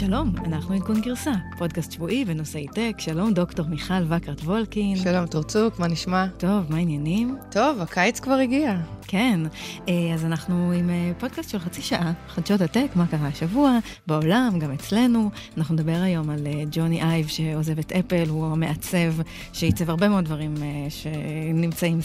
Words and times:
שלום, 0.00 0.32
אנחנו 0.44 0.74
עדכון 0.74 1.00
גרסה, 1.00 1.32
פודקאסט 1.58 1.92
שבועי 1.92 2.24
בנושאי 2.24 2.66
טק. 2.74 2.94
שלום, 2.98 3.32
דוקטור 3.32 3.66
מיכל 3.66 3.94
וקרת 4.08 4.40
וולקין. 4.40 4.96
שלום, 4.96 5.26
תורצוק, 5.26 5.78
מה 5.78 5.88
נשמע? 5.88 6.26
טוב, 6.36 6.66
מה 6.68 6.76
העניינים? 6.76 7.36
טוב, 7.50 7.80
הקיץ 7.80 8.20
כבר 8.20 8.32
הגיע. 8.32 8.76
כן, 9.10 9.40
אה, 9.88 10.14
אז 10.14 10.24
אנחנו 10.24 10.72
עם 10.72 10.90
אה, 10.90 11.12
פודקאסט 11.18 11.50
של 11.50 11.58
חצי 11.58 11.82
שעה, 11.82 12.12
חדשות 12.28 12.60
הטק, 12.60 12.86
מה 12.94 13.06
קרה 13.06 13.28
השבוע, 13.28 13.78
בעולם, 14.06 14.58
גם 14.58 14.72
אצלנו. 14.72 15.30
אנחנו 15.56 15.74
נדבר 15.74 15.96
היום 16.02 16.30
על 16.30 16.46
אה, 16.46 16.62
ג'וני 16.70 17.02
אייב 17.02 17.26
שעוזב 17.26 17.78
את 17.78 17.92
אפל, 17.92 18.28
הוא 18.28 18.46
המעצב 18.46 19.12
שעיצב 19.52 19.90
הרבה 19.90 20.08
מאוד 20.08 20.24
דברים 20.24 20.54
שנמצאים 20.88 21.98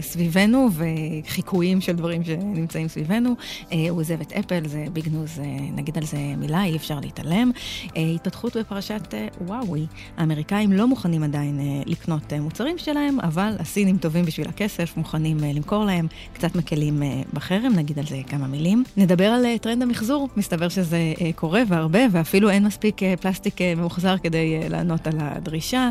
סביבנו, 0.00 0.68
וחיקויים 0.72 1.80
של 1.80 1.92
דברים 1.92 2.24
שנמצאים 2.24 2.88
סביבנו. 2.88 3.34
הוא 3.70 4.00
עוזב 4.00 4.20
את 4.20 4.32
אפל, 4.32 4.68
זה 4.68 4.84
big 4.92 5.08
news, 5.08 5.40
נגיד 5.74 5.98
על 5.98 6.04
זה 6.04 6.18
מילה, 6.38 6.64
אי 6.64 6.76
אפשר 6.76 7.00
להתעלם. 7.00 7.50
התפתחות 7.96 8.56
בפרשת 8.56 9.14
וואווי, 9.40 9.86
האמריקאים 10.16 10.72
לא 10.72 10.88
מוכנים 10.88 11.22
עדיין 11.22 11.60
לקנות 11.86 12.32
מוצרים 12.32 12.78
שלהם, 12.78 13.20
אבל 13.20 13.56
הסינים 13.58 13.98
טובים 13.98 14.24
בשביל 14.24 14.48
הכסף, 14.48 14.96
מוכנים 14.96 15.36
למכור 15.38 15.84
להם 15.84 16.06
קצת 16.32 16.51
קצת 16.52 16.58
מקלים 16.58 17.02
אה, 17.02 17.22
בחרם, 17.32 17.72
נגיד 17.76 17.98
על 17.98 18.06
זה 18.06 18.16
כמה 18.26 18.46
מילים. 18.46 18.84
נדבר 18.96 19.24
על 19.24 19.46
אה, 19.46 19.58
טרנד 19.58 19.82
המחזור, 19.82 20.28
מסתבר 20.36 20.68
שזה 20.68 21.14
אה, 21.20 21.30
קורה 21.34 21.62
והרבה, 21.68 22.00
ואפילו 22.10 22.50
אין 22.50 22.64
מספיק 22.66 23.00
פלסטיק 23.20 23.60
ממוחזר 23.76 24.18
כדי 24.22 24.68
לענות 24.68 25.06
על 25.06 25.14
הדרישה. 25.18 25.90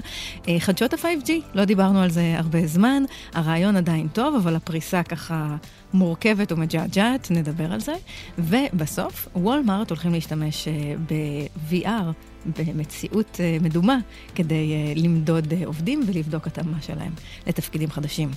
חדשות 0.60 0.94
ה-5G, 0.94 1.30
לא 1.54 1.66
דיברנו 1.66 2.02
על 2.02 2.10
זה 2.10 2.34
הרבה 2.38 2.68
זמן, 2.68 3.04
הרעיון 3.34 3.76
עדיין 3.76 4.08
טוב, 4.08 4.36
אבל 4.36 4.56
הפריסה 4.56 5.04
ככה... 5.04 5.56
מורכבת 5.94 6.52
ומג'עג'עת, 6.52 7.32
נדבר 7.32 7.74
על 7.74 7.80
זה. 7.80 7.94
ובסוף, 8.40 9.28
וולמארט 9.36 9.90
הולכים 9.90 10.14
להשתמש 10.14 10.68
ב-VR, 11.08 12.04
במציאות 12.46 13.40
מדומה, 13.62 13.98
כדי 14.36 14.94
למדוד 14.96 15.54
עובדים 15.66 16.04
ולבדוק 16.06 16.48
התאמה 16.48 16.82
שלהם 16.82 17.12
לתפקידים 17.48 17.90
חדשים. 17.90 18.30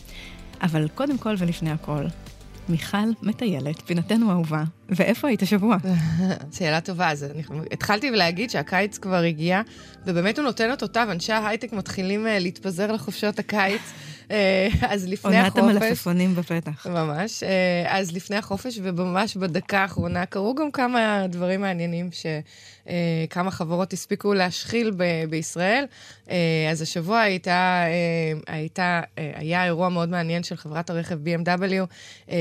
אבל 0.63 0.89
קודם 0.95 1.19
כל 1.19 1.35
ולפני 1.39 1.71
הכל, 1.71 2.05
מיכל 2.69 2.97
מטיילת, 3.23 3.83
פינתנו 3.83 4.31
אהובה, 4.31 4.65
ואיפה 4.89 5.29
היית 5.29 5.43
השבוע? 5.43 5.77
שאלה 6.59 6.81
טובה, 6.81 7.11
אז 7.11 7.25
אני 7.25 7.43
התחלתי 7.73 8.11
להגיד 8.11 8.51
שהקיץ 8.51 8.99
כבר 8.99 9.23
הגיע, 9.23 9.63
ובאמת 10.07 10.39
הוא 10.39 10.45
נותן 10.45 10.73
את 10.73 10.83
אותותיו, 10.83 11.09
אנשי 11.11 11.33
ההייטק 11.33 11.73
מתחילים 11.73 12.27
אה, 12.27 12.39
להתפזר 12.39 12.93
לחופשות 12.93 13.39
הקיץ. 13.39 13.93
אה, 14.31 14.69
אז 14.89 15.09
לפני 15.09 15.37
החופש... 15.37 15.59
עונת 15.59 15.77
המלפפונים 15.83 16.35
בפתח. 16.35 16.87
ממש. 16.87 17.43
אה, 17.43 17.99
אז 17.99 18.13
לפני 18.13 18.37
החופש, 18.37 18.79
וממש 18.83 19.37
בדקה 19.37 19.79
האחרונה, 19.79 20.27
קרו 20.27 20.55
גם 20.55 20.71
כמה 20.71 21.27
דברים 21.29 21.61
מעניינים 21.61 22.13
ש... 22.13 22.27
אה, 22.89 23.51
חברות 23.51 23.93
הספיקו 23.93 24.35
להשחיל 24.35 24.91
ב- 24.97 25.25
בישראל. 25.31 25.85
אז 26.71 26.83
השבוע 26.83 27.21
הייתה, 27.21 27.85
הייתה, 28.47 29.01
היה 29.17 29.65
אירוע 29.65 29.89
מאוד 29.89 30.09
מעניין 30.09 30.43
של 30.43 30.57
חברת 30.57 30.91
הרכב 30.91 31.19
BMW, 31.25 31.87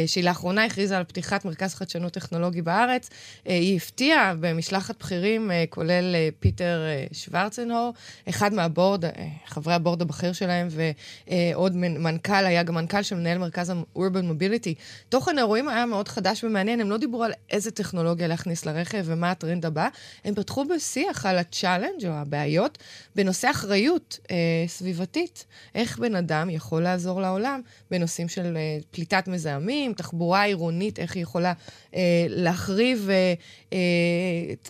שהיא 0.07 0.23
לאחרונה 0.23 0.65
הכריזה 0.65 0.97
על 0.97 1.03
פתיחת 1.03 1.45
מרכז 1.45 1.75
חדשנות 1.75 2.13
טכנולוגי 2.13 2.61
בארץ. 2.61 3.09
היא 3.45 3.77
הפתיעה 3.77 4.33
במשלחת 4.39 4.99
בכירים, 4.99 5.51
כולל 5.69 6.15
פיטר 6.39 6.81
שוורצנבאואר, 7.11 7.93
אחד 8.29 8.53
מהבורד, 8.53 9.03
חברי 9.45 9.73
הבורד 9.73 10.01
הבכיר 10.01 10.33
שלהם, 10.33 10.67
ועוד 10.69 11.72
מנכ"ל, 11.75 12.45
היה 12.45 12.63
גם 12.63 12.75
מנכ"ל 12.75 13.01
של 13.01 13.15
מנהל 13.15 13.37
מרכז 13.37 13.69
ה-Urban 13.69 13.99
Mobility. 14.31 14.73
תוכן 15.09 15.37
האירועים 15.37 15.69
היה 15.69 15.85
מאוד 15.85 16.07
חדש 16.07 16.43
ומעניין, 16.43 16.79
הם 16.79 16.89
לא 16.89 16.97
דיברו 16.97 17.23
על 17.23 17.31
איזה 17.51 17.71
טכנולוגיה 17.71 18.27
להכניס 18.27 18.65
לרכב 18.65 19.03
ומה 19.05 19.31
הטרנד 19.31 19.65
הבא, 19.65 19.87
הם 20.25 20.35
פתחו 20.35 20.65
בשיח 20.65 21.25
על 21.25 21.37
ה 21.37 21.44
challenge 21.44 22.05
או 22.07 22.11
הבעיות 22.11 22.77
בנושא 23.15 23.51
אחריות 23.51 24.19
אה, 24.31 24.35
סביבתית. 24.67 25.45
איך 25.75 25.99
בן 25.99 26.15
אדם 26.15 26.49
יכול 26.49 26.83
לעזור 26.83 27.21
לעולם 27.21 27.61
בנושאים 27.91 28.29
של 28.29 28.57
אה, 28.57 28.77
פליטת 28.91 29.27
מזהמים, 29.27 29.93
תחבורה 29.93 30.43
עירונית, 30.43 30.99
איך 30.99 31.15
היא 31.15 31.23
יכולה 31.23 31.53
אה, 31.95 32.25
להחריב 32.29 33.07
אה, 33.09 33.33
אה, 33.73 33.77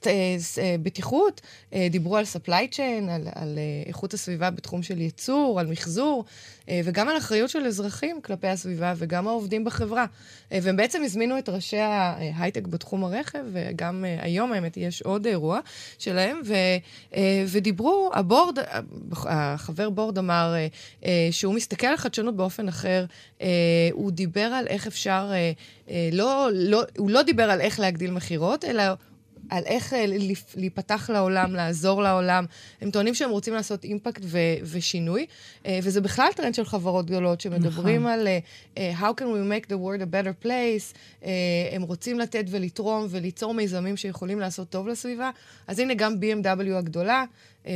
אה, 0.07 0.35
אה, 0.57 0.75
בטיחות. 0.83 1.41
אה, 1.73 1.88
דיברו 1.91 2.17
על 2.17 2.23
supply 2.33 2.75
chain, 2.75 3.11
על, 3.11 3.28
על 3.35 3.57
אה, 3.57 3.88
איכות 3.88 4.13
הסביבה 4.13 4.49
בתחום 4.49 4.83
של 4.83 5.01
ייצור, 5.01 5.59
על 5.59 5.67
מחזור. 5.67 6.25
אה, 6.69 6.81
וגם 6.93 7.09
על 7.09 7.17
אחריות 7.17 7.49
של 7.49 7.65
אזרחים 7.65 8.21
כלפי 8.21 8.47
הסביבה 8.47 8.93
וגם 8.97 9.27
העובדים 9.27 9.63
בחברה. 9.63 10.05
אה, 10.51 10.59
והם 10.61 10.75
בעצם 10.75 11.01
הזמינו 11.03 11.37
את 11.37 11.49
ראשי 11.49 11.77
ההייטק 11.77 12.67
בתחום 12.67 13.03
הרכב, 13.03 13.39
וגם 13.51 14.05
אה, 14.05 14.17
היום 14.21 14.53
האמת 14.53 14.77
יש 14.77 15.01
עוד 15.01 15.25
אירוע 15.25 15.59
שלהם, 15.99 16.41
ו, 16.45 16.53
ודיברו, 17.47 18.11
הבורד, 18.13 18.57
החבר 19.11 19.89
בורד 19.89 20.17
אמר 20.17 20.53
שהוא 21.31 21.53
מסתכל 21.53 21.87
על 21.87 21.97
חדשנות 21.97 22.35
באופן 22.35 22.67
אחר, 22.67 23.05
הוא 23.91 24.11
דיבר 24.11 24.41
על 24.41 24.67
איך 24.67 24.87
אפשר, 24.87 25.31
לא, 26.11 26.49
לא, 26.53 26.83
הוא 26.97 27.09
לא 27.09 27.21
דיבר 27.21 27.51
על 27.51 27.61
איך 27.61 27.79
להגדיל 27.79 28.11
מכירות, 28.11 28.65
אלא 28.65 28.83
על 29.49 29.63
איך 29.65 29.93
אה, 29.93 30.05
להיפתח 30.55 31.09
לעולם, 31.13 31.55
לעזור 31.55 32.01
לעולם. 32.01 32.45
הם 32.81 32.91
טוענים 32.91 33.13
שהם 33.13 33.29
רוצים 33.29 33.53
לעשות 33.53 33.83
אימפקט 33.83 34.21
ו- 34.25 34.37
ושינוי, 34.63 35.25
אה, 35.65 35.79
וזה 35.83 36.01
בכלל 36.01 36.27
טרנד 36.35 36.55
של 36.55 36.65
חברות 36.65 37.05
גדולות 37.05 37.41
שמדברים 37.41 38.01
נכון. 38.01 38.11
על 38.11 38.27
uh, 38.75 38.79
how 38.99 39.21
can 39.21 39.23
we 39.23 39.51
make 39.51 39.65
the 39.69 39.75
world 39.75 40.01
a 40.01 40.05
better 40.05 40.45
place, 40.45 40.97
הם 41.71 41.81
רוצים 41.81 42.19
לתת 42.19 42.45
ולתרום 42.49 43.07
וליצור 43.09 43.53
מיזמים 43.53 43.97
שיכולים 43.97 44.39
לעשות 44.39 44.69
טוב 44.69 44.87
לסביבה. 44.87 45.31
אז 45.67 45.79
הנה 45.79 45.93
גם 45.93 46.13
BMW 46.13 46.73
הגדולה. 46.75 47.25
Uh, 47.63 47.68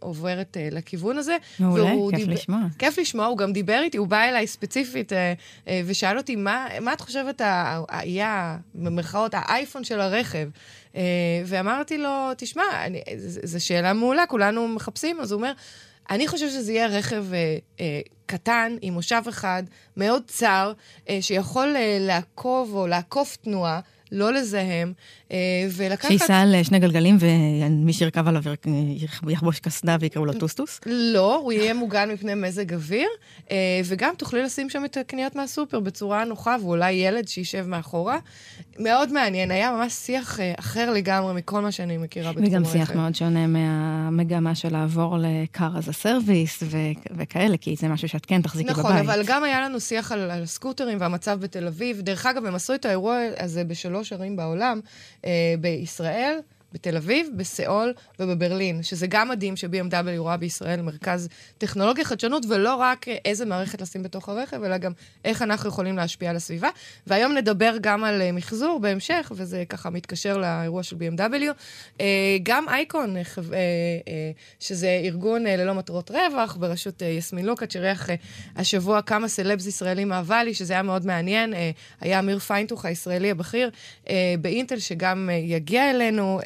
עוברת 0.00 0.56
uh, 0.56 0.74
לכיוון 0.74 1.18
הזה. 1.18 1.36
מעולה, 1.58 1.90
כיף 2.10 2.16
דיב... 2.16 2.30
לשמוע. 2.30 2.60
כיף 2.78 2.98
לשמוע, 2.98 3.26
הוא 3.26 3.38
גם 3.38 3.52
דיבר 3.52 3.80
איתי, 3.82 3.98
הוא 3.98 4.06
בא 4.06 4.22
אליי 4.22 4.46
ספציפית 4.46 5.12
uh, 5.12 5.14
uh, 5.64 5.68
ושאל 5.86 6.18
אותי, 6.18 6.36
מה, 6.36 6.68
מה 6.80 6.92
את 6.92 7.00
חושבת 7.00 7.42
היה, 7.88 8.56
במרכאות, 8.74 9.34
האייפון 9.34 9.84
של 9.84 10.00
הרכב? 10.00 10.48
Uh, 10.92 10.96
ואמרתי 11.46 11.98
לו, 11.98 12.30
תשמע, 12.36 12.62
זו 13.18 13.64
שאלה 13.64 13.92
מעולה, 13.92 14.26
כולנו 14.26 14.68
מחפשים, 14.68 15.20
אז 15.20 15.32
הוא 15.32 15.36
אומר, 15.36 15.52
אני 16.10 16.28
חושב 16.28 16.48
שזה 16.48 16.72
יהיה 16.72 16.86
רכב 16.86 17.24
אה, 17.32 17.58
אה, 17.80 18.00
קטן, 18.26 18.76
עם 18.82 18.94
מושב 18.94 19.22
אחד, 19.28 19.62
מאוד 19.96 20.22
צר, 20.26 20.72
אה, 21.08 21.18
שיכול 21.20 21.76
אה, 21.76 21.98
לעקוב 22.00 22.74
או 22.74 22.86
לעקוף 22.86 23.36
תנועה, 23.36 23.80
לא 24.12 24.32
לזהם, 24.32 24.92
אה, 25.25 25.25
ולקחת... 25.70 26.08
שייסע 26.08 26.40
על 26.40 26.54
אה, 26.54 26.64
שני 26.64 26.78
גלגלים 26.78 27.16
ומי 27.20 27.92
שירכב 27.92 28.28
עליו 28.28 28.42
יחבוש 29.28 29.60
קסדה 29.60 29.96
ויקראו 30.00 30.26
לו 30.26 30.32
טוסטוס? 30.32 30.80
לא, 30.86 31.36
הוא 31.36 31.52
יהיה 31.52 31.74
מוגן 31.74 32.10
מפני 32.10 32.34
מזג 32.34 32.74
אוויר, 32.74 33.08
אה, 33.50 33.56
וגם 33.84 34.12
תוכלי 34.18 34.42
לשים 34.42 34.70
שם 34.70 34.84
את 34.84 34.96
הקניות 34.96 35.36
מהסופר 35.36 35.80
בצורה 35.80 36.24
נוחה, 36.24 36.56
ואולי 36.62 36.92
ילד 36.92 37.28
שישב 37.28 37.66
מאחורה. 37.66 38.18
מאוד 38.78 39.12
מעניין, 39.12 39.50
היה 39.50 39.70
ממש 39.70 39.92
שיח 39.92 40.38
אחר 40.58 40.92
לגמרי 40.92 41.34
מכל 41.34 41.60
מה 41.60 41.72
שאני 41.72 41.96
מכירה 41.96 42.32
בתחום. 42.32 42.46
וגם 42.46 42.64
שיח 42.64 42.92
מאוד 42.92 43.14
שונה 43.14 43.46
מהמגמה 43.46 44.54
של 44.54 44.72
לעבור 44.72 45.18
ל-car 45.18 45.58
as 45.58 45.88
a 45.88 46.04
service 46.04 46.64
וכאלה, 47.16 47.56
כי 47.56 47.76
זה 47.76 47.88
משהו 47.88 48.08
שאת 48.08 48.26
כן 48.26 48.42
תחזיקי 48.42 48.70
נכון, 48.70 48.84
בבית. 48.84 48.96
נכון, 48.96 49.10
אבל 49.10 49.22
גם 49.26 49.44
היה 49.44 49.60
לנו 49.60 49.80
שיח 49.80 50.12
על, 50.12 50.30
על 50.30 50.46
סקוטרים 50.46 50.98
והמצב 51.00 51.40
בתל 51.40 51.66
אביב. 51.66 52.00
דרך 52.00 52.26
אגב, 52.26 52.44
הם 52.44 52.54
עשו 52.54 52.74
את 52.74 52.84
האירוע 52.84 53.18
הזה 53.38 53.64
בשלוש 53.64 54.12
ערים 54.12 54.36
בעולם, 54.36 54.80
אה, 54.80 55.15
בישראל, 55.60 56.40
בתל 56.76 56.96
אביב, 56.96 57.28
בסיאול 57.36 57.92
ובברלין, 58.20 58.82
שזה 58.82 59.06
גם 59.06 59.28
מדהים 59.28 59.56
ש-BMW 59.56 60.18
רואה 60.18 60.36
בישראל 60.36 60.82
מרכז 60.82 61.28
טכנולוגיה 61.58 62.04
חדשנות, 62.04 62.46
ולא 62.48 62.74
רק 62.74 63.06
איזה 63.24 63.46
מערכת 63.46 63.80
לשים 63.80 64.02
בתוך 64.02 64.28
הרכב, 64.28 64.62
אלא 64.62 64.78
גם 64.78 64.92
איך 65.24 65.42
אנחנו 65.42 65.68
יכולים 65.68 65.96
להשפיע 65.96 66.30
על 66.30 66.36
הסביבה. 66.36 66.68
והיום 67.06 67.32
נדבר 67.32 67.76
גם 67.80 68.04
על 68.04 68.20
uh, 68.20 68.32
מחזור 68.32 68.80
בהמשך, 68.80 69.32
וזה 69.36 69.64
ככה 69.68 69.90
מתקשר 69.90 70.38
לאירוע 70.38 70.82
של 70.82 70.96
BMW. 70.96 71.20
Uh, 71.20 71.54
אה, 72.00 72.36
גם 72.42 72.68
אייקון, 72.68 73.16
uh, 73.16 73.38
uh, 73.38 73.38
uh, 73.38 73.42
שזה 74.60 75.00
ארגון 75.04 75.46
uh, 75.46 75.48
ללא 75.48 75.74
מטרות 75.74 76.10
רווח, 76.10 76.56
בראשות 76.56 77.02
uh, 77.02 77.04
יסמין 77.04 77.48
שאירח 77.70 78.08
uh, 78.10 78.12
השבוע 78.56 79.02
כמה 79.02 79.28
סלבס 79.28 79.66
ישראלים 79.66 80.08
מהוואלי, 80.08 80.54
שזה 80.54 80.72
היה 80.72 80.82
מאוד 80.82 81.06
מעניין. 81.06 81.52
Uh, 81.52 81.56
היה 82.00 82.18
אמיר 82.18 82.38
פיינטוך 82.38 82.84
הישראלי 82.84 83.30
הבכיר 83.30 83.70
uh, 84.04 84.08
באינטל, 84.40 84.78
שגם 84.78 85.28
uh, 85.32 85.32
יגיע 85.32 85.90
אלינו. 85.90 86.40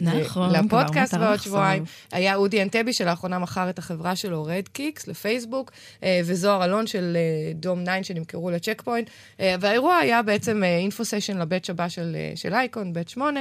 נכון, 0.00 0.50
לפודקאסט 0.52 1.14
בעוד 1.14 1.40
שבועיים. 1.40 1.84
היה 2.12 2.34
אודי 2.34 2.62
ענתבי 2.62 2.92
שלאחרונה 2.92 3.38
מכר 3.38 3.70
את 3.70 3.78
החברה 3.78 4.16
שלו, 4.16 4.44
רדקיקס, 4.44 5.08
לפייסבוק, 5.08 5.72
אה, 6.02 6.20
וזוהר 6.24 6.64
אלון 6.64 6.86
של 6.86 7.16
אה, 7.16 7.52
דום 7.54 7.82
9 7.82 8.02
שנמכרו 8.02 8.50
לצ'ק 8.50 8.82
פוינט. 8.84 9.10
אה, 9.40 9.54
והאירוע 9.60 9.96
היה 9.96 10.22
בעצם 10.22 10.64
info 10.64 11.04
session 11.04 11.38
לבית 11.38 11.70
הבא 11.70 11.88
של, 11.88 12.16
של 12.34 12.54
אייקון, 12.54 12.92
בית 12.92 13.08
8, 13.08 13.40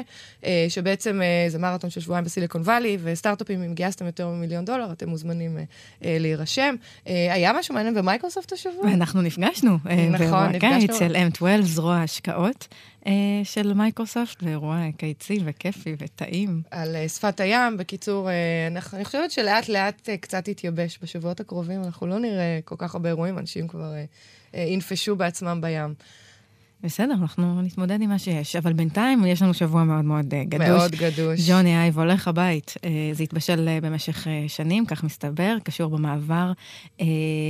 שבעצם 0.69 1.21
זה 1.47 1.59
מרתון 1.59 1.89
של 1.89 2.01
שבועיים 2.01 2.25
בסיליקון 2.25 2.61
וואלי, 2.61 2.97
וסטארט-אפים, 3.03 3.63
אם 3.63 3.73
גייסתם 3.73 4.05
יותר 4.05 4.27
ממיליון 4.27 4.65
דולר, 4.65 4.91
אתם 4.91 5.09
מוזמנים 5.09 5.57
להירשם. 6.01 6.75
היה 7.05 7.53
משהו 7.53 7.73
מעניין 7.75 7.95
במייקרוסופט 7.95 8.53
השבוע? 8.53 8.93
אנחנו 8.93 9.21
נפגשנו. 9.21 9.77
נכון, 10.11 10.49
נפגשנו. 10.49 10.95
אצל 10.95 11.15
M12, 11.15 11.61
זרוע 11.61 11.97
השקעות. 11.97 12.67
של 13.43 13.73
מייקרוסופט, 13.73 14.43
ואירוע 14.43 14.77
קיצי 14.97 15.39
וכיפי 15.45 15.95
טעים. 16.15 16.61
על 16.71 16.95
uh, 16.95 17.09
שפת 17.09 17.39
הים. 17.39 17.77
בקיצור, 17.77 18.29
אנחנו, 18.71 18.97
אני 18.97 19.05
חושבת 19.05 19.31
שלאט 19.31 19.69
לאט 19.69 20.09
קצת 20.21 20.47
יתייבש. 20.47 20.99
בשבועות 21.01 21.39
הקרובים 21.39 21.83
אנחנו 21.83 22.07
לא 22.07 22.19
נראה 22.19 22.59
כל 22.65 22.75
כך 22.77 22.95
הרבה 22.95 23.09
אירועים, 23.09 23.37
אנשים 23.37 23.67
כבר 23.67 23.93
ינפשו 24.53 25.15
בעצמם 25.15 25.61
בים. 25.61 25.93
בסדר, 26.85 27.13
אנחנו 27.21 27.61
נתמודד 27.61 28.01
עם 28.01 28.09
מה 28.09 28.19
שיש. 28.19 28.55
אבל 28.55 28.73
בינתיים 28.73 29.25
יש 29.25 29.41
לנו 29.41 29.53
שבוע 29.53 29.83
מאוד 29.83 30.05
מאוד 30.05 30.25
uh, 30.25 30.49
גדוש. 30.49 30.67
מאוד 30.67 30.91
גדוש. 30.91 31.49
ג'וני 31.49 31.77
אייב 31.77 31.99
הולך 31.99 32.27
הבית. 32.27 32.73
Uh, 32.77 32.81
זה 33.13 33.23
התבשל 33.23 33.67
uh, 33.67 33.85
במשך 33.85 34.27
שנים, 34.47 34.85
כך 34.85 35.03
מסתבר, 35.03 35.57
קשור 35.63 35.89
במעבר 35.97 36.51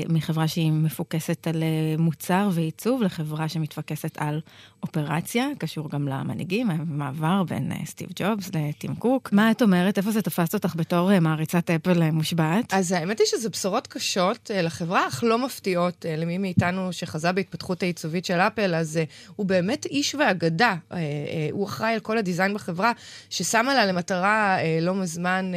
מחברה 0.09 0.47
שהיא 0.47 0.71
מפוקסת 0.71 1.47
על 1.47 1.63
מוצר 1.97 2.49
ועיצוב 2.51 3.03
לחברה 3.03 3.49
שמתפקסת 3.49 4.17
על 4.17 4.41
אופרציה, 4.83 5.47
קשור 5.57 5.89
גם 5.89 6.07
למנהיגים, 6.07 6.69
המעבר 6.69 7.43
בין 7.43 7.71
סטיב 7.85 8.09
ג'ובס 8.15 8.51
לטים 8.55 8.95
קוק. 8.95 9.29
מה 9.31 9.51
את 9.51 9.61
אומרת? 9.61 9.97
איפה 9.97 10.11
זה 10.11 10.21
תפס 10.21 10.53
אותך 10.53 10.73
בתור 10.75 11.19
מעריצת 11.19 11.69
אפל 11.69 12.11
מושבעת? 12.11 12.73
אז 12.73 12.91
האמת 12.91 13.19
היא 13.19 13.27
שזה 13.27 13.49
בשורות 13.49 13.87
קשות 13.87 14.51
לחברה, 14.63 15.07
אך 15.07 15.23
לא 15.23 15.45
מפתיעות 15.45 16.05
למי 16.17 16.37
מאיתנו 16.37 16.93
שחזה 16.93 17.31
בהתפתחות 17.31 17.83
העיצובית 17.83 18.25
של 18.25 18.39
אפל, 18.39 18.75
אז... 18.75 18.99
הוא 19.35 19.45
באמת 19.45 19.85
איש 19.85 20.15
ואגדה. 20.15 20.75
אה, 20.91 20.97
אה, 20.97 21.03
הוא 21.51 21.65
אחראי 21.65 21.93
על 21.93 21.99
כל 21.99 22.17
הדיזיין 22.17 22.53
בחברה, 22.53 22.91
ששמה 23.29 23.73
לה 23.73 23.85
למטרה 23.85 24.57
אה, 24.59 24.79
לא 24.81 24.95
מזמן, 24.95 25.51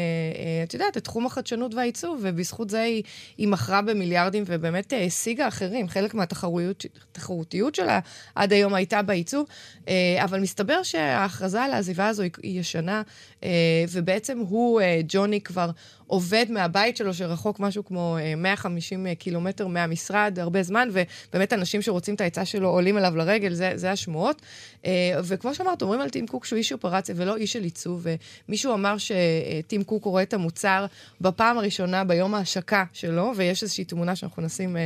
את 0.65 0.75
יודעת, 0.75 0.97
את 0.97 1.05
תחום 1.05 1.27
החדשנות 1.27 1.75
והעיצוב, 1.75 2.21
ובזכות 2.23 2.71
זה 2.71 2.83
היא, 2.83 3.03
היא 3.39 3.49
מכרה 3.49 3.83
במיליארדים 3.83 4.45
ובאמת 4.47 4.93
השיגה 5.07 5.49
אחרים. 5.49 5.89
חלק 5.89 6.15
מהתחרותיות 6.15 7.75
שלה 7.75 8.01
עד 8.35 8.53
היום 8.53 8.75
הייתה 8.75 9.03
בעיצוב, 9.03 9.47
אבל 10.23 10.41
מסתבר 10.41 10.83
שההכרזה 10.83 11.63
על 11.63 11.73
העזיבה 11.73 12.09
הזו 12.09 12.23
היא 12.43 12.61
ישנה, 12.61 13.03
ובעצם 13.93 14.39
הוא, 14.39 14.81
ג'וני, 15.09 15.41
כבר... 15.41 15.71
עובד 16.09 16.47
מהבית 16.49 16.97
שלו, 16.97 17.15
שרחוק 17.15 17.61
משהו 17.61 17.85
כמו 17.85 18.17
150 18.37 19.07
אה, 19.07 19.15
קילומטר 19.15 19.67
מהמשרד, 19.67 20.39
הרבה 20.39 20.63
זמן, 20.63 20.89
ובאמת 20.93 21.53
אנשים 21.53 21.83
שרוצים 21.83 22.15
את 22.15 22.21
העצה 22.21 22.45
שלו 22.45 22.69
עולים 22.69 22.99
אליו 22.99 23.17
לרגל, 23.17 23.55
זה, 23.55 23.73
זה 23.75 23.91
השמועות. 23.91 24.43
אה, 24.87 24.91
וכמו 25.25 25.55
שאמרת, 25.55 25.83
אומרים 25.83 26.01
על 26.01 26.09
טים 26.09 26.27
קוק 26.27 26.45
שהוא 26.45 26.57
איש 26.57 26.73
אופרציה 26.73 27.15
ולא 27.19 27.37
איש 27.37 27.53
של 27.53 27.63
עיצוב, 27.63 28.07
ומישהו 28.49 28.75
אמר 28.75 28.97
שטים 28.99 29.85
קוק 29.85 30.05
רואה 30.05 30.23
את 30.23 30.35
המוצר 30.35 30.87
בפעם 31.21 31.59
הראשונה 31.59 32.05
ביום 32.05 32.35
ההשקה 32.35 32.85
שלו, 32.93 33.33
ויש 33.37 33.63
איזושהי 33.63 33.85
תמונה 33.85 34.17
שאנחנו 34.17 34.43
נשים 34.43 34.77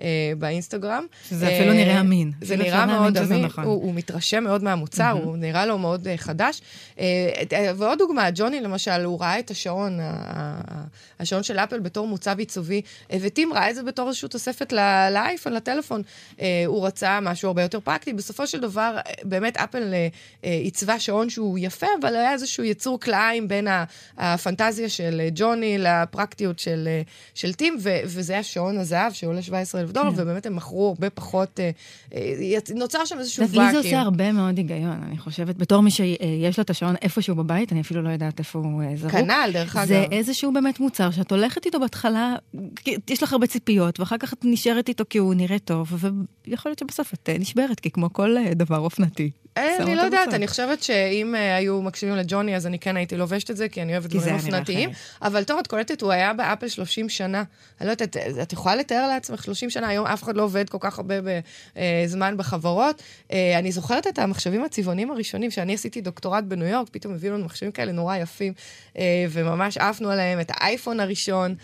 אה, 0.00 0.32
באינסטגרם. 0.38 1.06
שזה 1.28 1.48
אפילו 1.48 1.72
נראה 1.72 2.00
אמין. 2.00 2.32
זה 2.40 2.56
נראה 2.56 2.86
מאוד 2.86 3.16
אמין, 3.16 3.44
נכון. 3.44 3.64
הוא, 3.64 3.82
הוא 3.82 3.94
מתרשם 3.94 4.44
מאוד 4.44 4.62
מהמוצר, 4.62 5.14
mm-hmm. 5.16 5.24
הוא 5.24 5.36
נראה 5.36 5.66
לו 5.66 5.78
מאוד 5.78 6.06
חדש. 6.16 6.60
ועוד 7.76 7.98
דוגמה, 7.98 8.28
ג'וני 8.34 8.60
למשל, 8.60 9.04
הוא 9.04 9.20
ראה 9.20 9.38
את 9.38 9.50
השעון, 9.50 10.00
השעון 11.20 11.42
של 11.42 11.58
אפל 11.58 11.80
בתור 11.80 12.06
מוצב 12.06 12.38
עיצובי, 12.38 12.82
אה, 13.12 13.18
וטים 13.20 13.52
ראה 13.52 13.70
את 13.70 13.74
זה 13.74 13.82
בתור 13.82 14.08
איזושהי 14.08 14.28
תוספת 14.28 14.72
לאייפון, 15.12 15.52
לטלפון. 15.52 16.02
אה, 16.40 16.62
הוא 16.66 16.86
רצה 16.86 17.20
משהו 17.20 17.46
הרבה 17.46 17.62
יותר 17.62 17.80
פרקטי. 17.80 18.12
בסופו 18.12 18.46
של 18.46 18.60
דבר, 18.60 18.96
אה, 18.96 19.12
באמת 19.24 19.56
אפל 19.56 19.94
עיצבה 20.42 20.98
שעון 20.98 21.30
שהוא 21.30 21.58
יפה, 21.60 21.86
אבל 22.00 22.16
היה 22.16 22.32
איזשהו 22.32 22.64
יצור 22.64 23.00
כלאיים 23.00 23.48
בין 23.48 23.68
הפנטזיה 24.18 24.88
של 24.88 25.28
ג'וני 25.34 25.78
לפרקטיות 25.78 26.58
של, 26.58 26.88
של 27.34 27.52
טים, 27.52 27.76
וזה 28.04 28.32
היה 28.32 28.42
שעון 28.42 28.78
הזהב 28.78 29.12
שעולה 29.12 29.42
17 29.42 29.80
אלף 29.80 29.90
דולר, 29.90 30.10
כן. 30.10 30.22
ובאמת 30.22 30.46
הם 30.46 30.56
מכרו 30.56 30.88
הרבה 30.88 31.10
פחות, 31.10 31.60
נוצר 32.74 33.04
שם 33.04 33.18
איזשהו 33.18 33.48
ואקום. 33.48 33.64
לי 33.64 33.70
זה 33.70 33.78
עושה 33.78 34.00
הרבה 34.00 34.32
מאוד 34.32 34.56
היגיון, 34.56 35.00
אני 35.08 35.18
חושבת. 35.18 35.56
בתור 35.56 35.80
מי 35.80 35.90
שיש 35.90 36.58
לו 36.58 36.62
את 36.62 36.70
השעון 36.70 36.94
איפשהו 37.02 37.34
בבית, 37.34 37.72
אני 37.72 37.80
אפילו 37.80 38.02
לא 38.02 38.08
יודעת 38.08 38.38
איפה 38.38 38.58
הוא 38.58 38.82
זרוק. 38.96 39.12
כנ"ל, 39.12 39.50
דרך 39.52 39.76
אגב. 39.76 39.88
זה 39.88 40.04
איזשהו 40.12 40.52
באמת 40.60 40.80
מוצר 40.80 41.10
שאת 41.10 41.30
הולכת 41.30 41.66
איתו 41.66 41.80
בהתחלה, 41.80 42.36
יש 43.10 43.22
לך 43.22 43.32
הרבה 43.32 43.46
ציפיות, 43.46 44.00
ואחר 44.00 44.18
כך 44.18 44.32
את 44.32 44.38
נשארת 44.44 44.88
איתו 44.88 45.04
כי 45.10 45.18
הוא 45.18 45.34
נראה 45.34 45.58
טוב, 45.58 46.04
ויכול 46.46 46.70
להיות 46.70 46.78
שבסוף 46.78 47.14
את 47.14 47.28
אה, 47.28 47.38
נשברת, 47.38 47.80
כי 47.80 47.90
כמו 47.90 48.12
כל 48.12 48.36
אה, 48.36 48.54
דבר 48.54 48.78
אופנתי. 48.78 49.30
אה, 49.56 49.76
אני 49.76 49.94
לא 49.94 50.02
יודעת, 50.02 50.34
אני 50.34 50.46
חושבת 50.46 50.82
שאם 50.82 51.34
היו 51.34 51.82
מקשיבים 51.82 52.16
לג'וני, 52.16 52.56
אז 52.56 52.66
אני 52.66 52.78
כן 52.78 52.96
הייתי 52.96 53.16
לובשת 53.16 53.50
את 53.50 53.56
זה, 53.56 53.68
כי 53.68 53.82
אני 53.82 53.92
אוהבת 53.92 54.10
דברים 54.10 54.34
אופנתיים. 54.34 54.90
אבל 55.22 55.44
טוב, 55.44 55.58
את 55.58 55.66
קולטת, 55.66 56.02
הוא 56.02 56.12
היה 56.12 56.32
באפל 56.32 56.68
30 56.68 57.08
שנה. 57.08 57.42
אני 57.80 57.86
לא 57.86 57.92
יודעת, 57.92 58.16
את 58.16 58.52
יכולה 58.52 58.76
לתאר 58.76 59.08
לעצמך 59.08 59.44
30 59.44 59.70
שנה, 59.70 59.88
היום 59.88 60.06
אף 60.06 60.22
אחד 60.22 60.36
לא 60.36 60.42
עובד 60.42 60.68
כל 60.68 60.78
כך 60.80 60.98
הרבה 60.98 61.14
זמן 62.06 62.36
בחברות. 62.36 63.02
אני 63.30 63.72
זוכרת 63.72 64.06
את 64.06 64.18
המחשבים 64.18 64.64
הצבעוניים 64.64 65.10
הראשונים, 65.10 65.50
שאני 65.50 65.74
עשיתי 65.74 66.00
דוקטורט 66.00 66.44
בניו 66.44 66.66
יורק, 66.68 66.88
פתאום 66.90 67.14
הביאו 67.14 67.34
לנו 67.34 67.44
מחשבים 67.44 67.72
כאלה 67.72 67.92
נורא 67.92 68.16
יפים, 68.16 68.52
וממש 69.30 69.78
עפנו 69.78 70.10
עליהם, 70.10 70.40
את 70.40 70.49
האייפון 70.50 71.00
הראשון, 71.00 71.54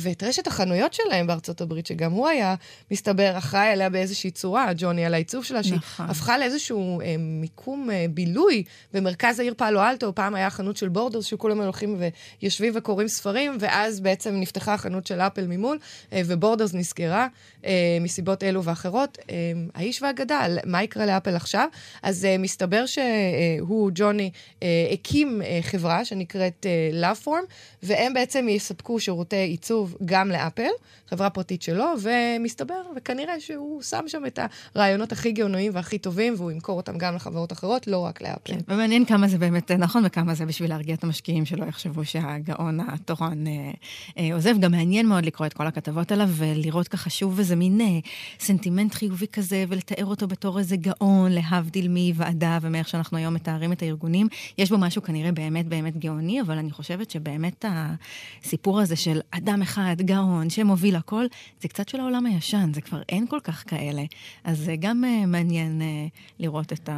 ואת 0.00 0.22
רשת 0.22 0.46
החנויות 0.46 0.94
שלהם 0.94 1.26
בארצות 1.26 1.60
הברית, 1.60 1.86
שגם 1.86 2.12
הוא 2.12 2.28
היה, 2.28 2.54
מסתבר, 2.90 3.38
אחראי 3.38 3.68
עליה 3.68 3.88
באיזושהי 3.88 4.30
צורה, 4.30 4.70
ג'וני, 4.76 5.04
על 5.04 5.14
העיצוב 5.14 5.44
שלה, 5.44 5.62
שהיא 5.62 5.74
נכון. 5.76 6.10
הפכה 6.10 6.38
לאיזשהו 6.38 7.00
מיקום 7.18 7.90
אה, 7.90 8.06
בילוי 8.10 8.62
במרכז 8.92 9.40
העיר 9.40 9.54
פאלו 9.56 9.82
אלטו. 9.82 10.14
פעם 10.14 10.34
היה 10.34 10.50
חנות 10.50 10.76
של 10.76 10.88
בורדרס, 10.88 11.24
שכולם 11.24 11.60
הולכים 11.60 12.02
ויושבים 12.40 12.72
וקוראים 12.76 13.08
ספרים, 13.08 13.56
ואז 13.60 14.00
בעצם 14.00 14.34
נפתחה 14.40 14.74
החנות 14.74 15.06
של 15.06 15.20
אפל 15.20 15.46
ממול, 15.46 15.78
אה, 16.12 16.22
ובורדרס 16.26 16.74
נסגרה 16.74 17.26
אה, 17.64 17.98
מסיבות 18.00 18.42
אלו 18.42 18.64
ואחרות. 18.64 19.18
האיש 19.74 20.02
והאגדה, 20.02 20.46
מה 20.64 20.82
יקרה 20.82 21.06
לאפל 21.06 21.36
עכשיו? 21.36 21.68
אז 22.02 22.26
מסתבר 22.38 22.84
שהוא, 22.86 23.90
ג'וני, 23.94 24.30
הקים 24.92 25.42
חברה 25.62 26.04
שנקראת 26.04 26.66
LoveForm, 27.02 27.52
והם 27.82 28.11
בעצם 28.14 28.46
יספקו 28.48 29.00
שירותי 29.00 29.36
עיצוב 29.36 29.96
גם 30.04 30.28
לאפל, 30.28 30.70
חברה 31.08 31.30
פרטית 31.30 31.62
שלו, 31.62 31.84
ומסתבר, 32.02 32.82
וכנראה 32.96 33.40
שהוא 33.40 33.82
שם 33.82 34.04
שם 34.06 34.26
את 34.26 34.38
הרעיונות 34.74 35.12
הכי 35.12 35.32
גאוניים 35.32 35.72
והכי 35.74 35.98
טובים, 35.98 36.34
והוא 36.36 36.50
ימכור 36.50 36.76
אותם 36.76 36.98
גם 36.98 37.14
לחברות 37.14 37.52
אחרות, 37.52 37.86
לא 37.86 37.98
רק 37.98 38.22
לאפל. 38.22 38.52
כן, 38.52 38.58
ומעניין 38.68 39.04
כמה 39.04 39.28
זה 39.28 39.38
באמת 39.38 39.70
נכון 39.70 40.02
וכמה 40.06 40.34
זה 40.34 40.46
בשביל 40.46 40.70
להרגיע 40.70 40.94
את 40.94 41.04
המשקיעים 41.04 41.44
שלא 41.44 41.64
יחשבו 41.64 42.04
שהגאון 42.04 42.80
התורן 42.80 43.46
אה, 43.46 43.70
אה, 44.18 44.34
עוזב. 44.34 44.60
גם 44.60 44.72
מעניין 44.72 45.06
מאוד 45.06 45.24
לקרוא 45.24 45.46
את 45.46 45.52
כל 45.52 45.66
הכתבות 45.66 46.12
עליו 46.12 46.28
ולראות 46.32 46.88
ככה 46.88 47.10
שוב 47.10 47.38
איזה 47.38 47.56
מין 47.56 47.80
אה, 47.80 47.86
סנטימנט 48.40 48.94
חיובי 48.94 49.26
כזה, 49.32 49.64
ולתאר 49.68 50.04
אותו 50.04 50.26
בתור 50.26 50.58
איזה 50.58 50.76
גאון, 50.76 51.32
להבדיל 51.32 51.88
מוועדה 51.88 52.58
ומאיך 52.62 52.88
שאנחנו 52.88 53.18
היום 53.18 53.34
מתארים 53.34 53.72
את 53.72 53.82
הארגונים. 53.82 54.28
יש 54.58 54.70
בו 54.70 54.78
משהו 54.78 55.02
כנראה 55.02 55.32
באמת 55.32 55.66
באמת 55.66 55.96
גאוני, 55.96 56.40
אבל 56.40 56.58
אני 56.58 56.70
חושבת 56.70 57.10
שבאמת 57.10 57.64
הסיפור 58.44 58.80
הזה 58.80 58.96
של 58.96 59.20
אדם 59.30 59.62
אחד, 59.62 59.96
גאון, 60.00 60.50
שמוביל 60.50 60.96
הכל, 60.96 61.24
זה 61.60 61.68
קצת 61.68 61.88
של 61.88 62.00
העולם 62.00 62.26
הישן, 62.26 62.70
זה 62.74 62.80
כבר 62.80 63.02
אין 63.08 63.26
כל 63.26 63.40
כך 63.40 63.64
כאלה. 63.66 64.02
אז 64.44 64.58
זה 64.58 64.74
גם 64.80 65.04
uh, 65.04 65.26
מעניין 65.26 65.80
uh, 65.80 66.18
לראות 66.38 66.72
את 66.72 66.88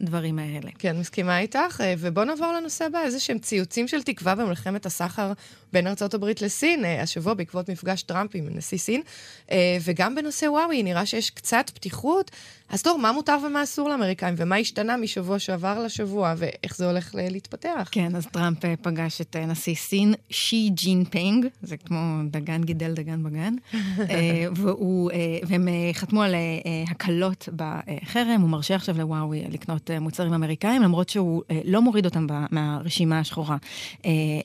הדברים 0.00 0.38
האלה. 0.38 0.70
כן, 0.78 0.98
מסכימה 0.98 1.38
איתך. 1.38 1.80
אה, 1.80 1.94
ובואו 1.98 2.24
נעבור 2.24 2.52
לנושא 2.52 2.84
הבא, 2.84 2.98
איזה 3.02 3.20
שהם 3.20 3.38
ציוצים 3.38 3.88
של 3.88 4.02
תקווה 4.02 4.34
במלחמת 4.34 4.86
הסחר 4.86 5.32
בין 5.72 5.86
ארה"ב 5.86 6.24
לסין, 6.40 6.84
אה, 6.84 7.02
השבוע 7.02 7.34
בעקבות 7.34 7.70
מפגש 7.70 8.02
טראמפ 8.02 8.30
עם 8.34 8.48
נשיא 8.50 8.78
סין. 8.78 9.02
אה, 9.50 9.78
וגם 9.84 10.14
בנושא 10.14 10.46
וואוי, 10.46 10.82
נראה 10.82 11.06
שיש 11.06 11.30
קצת 11.30 11.70
פתיחות. 11.74 12.30
אז 12.68 12.82
טוב, 12.82 13.00
מה 13.00 13.12
מותר 13.12 13.36
ומה 13.46 13.62
אסור 13.62 13.88
לאמריקאים, 13.88 14.34
ומה 14.38 14.56
השתנה 14.56 14.96
משבוע 14.96 15.38
שעבר 15.38 15.82
לשבוע, 15.82 16.34
ואיך 16.36 16.76
זה 16.76 16.86
הולך 16.86 17.14
להתפתח? 17.14 17.88
כן, 17.90 18.16
אז 18.16 18.26
טראמפ 18.32 18.58
פגש 18.82 19.20
את 19.20 19.36
נשיא 19.36 19.74
סין, 19.74 20.14
שי 20.48 20.70
ג'ין 20.74 21.04
פינג, 21.04 21.46
זה 21.62 21.76
כמו 21.76 22.20
דגן 22.30 22.64
גידל 22.64 22.94
דגן 22.94 23.22
בגן, 23.22 23.54
והוא, 24.56 25.10
והם 25.46 25.68
חתמו 25.92 26.22
על 26.22 26.34
הקלות 26.90 27.48
בחרם, 27.56 28.40
הוא 28.40 28.50
מרשה 28.50 28.74
עכשיו 28.74 28.98
לוואוי 28.98 29.44
לקנות 29.50 29.90
מוצרים 30.00 30.32
אמריקאים, 30.32 30.82
למרות 30.82 31.08
שהוא 31.08 31.42
לא 31.64 31.82
מוריד 31.82 32.04
אותם 32.04 32.26
מהרשימה 32.50 33.18
השחורה. 33.18 33.56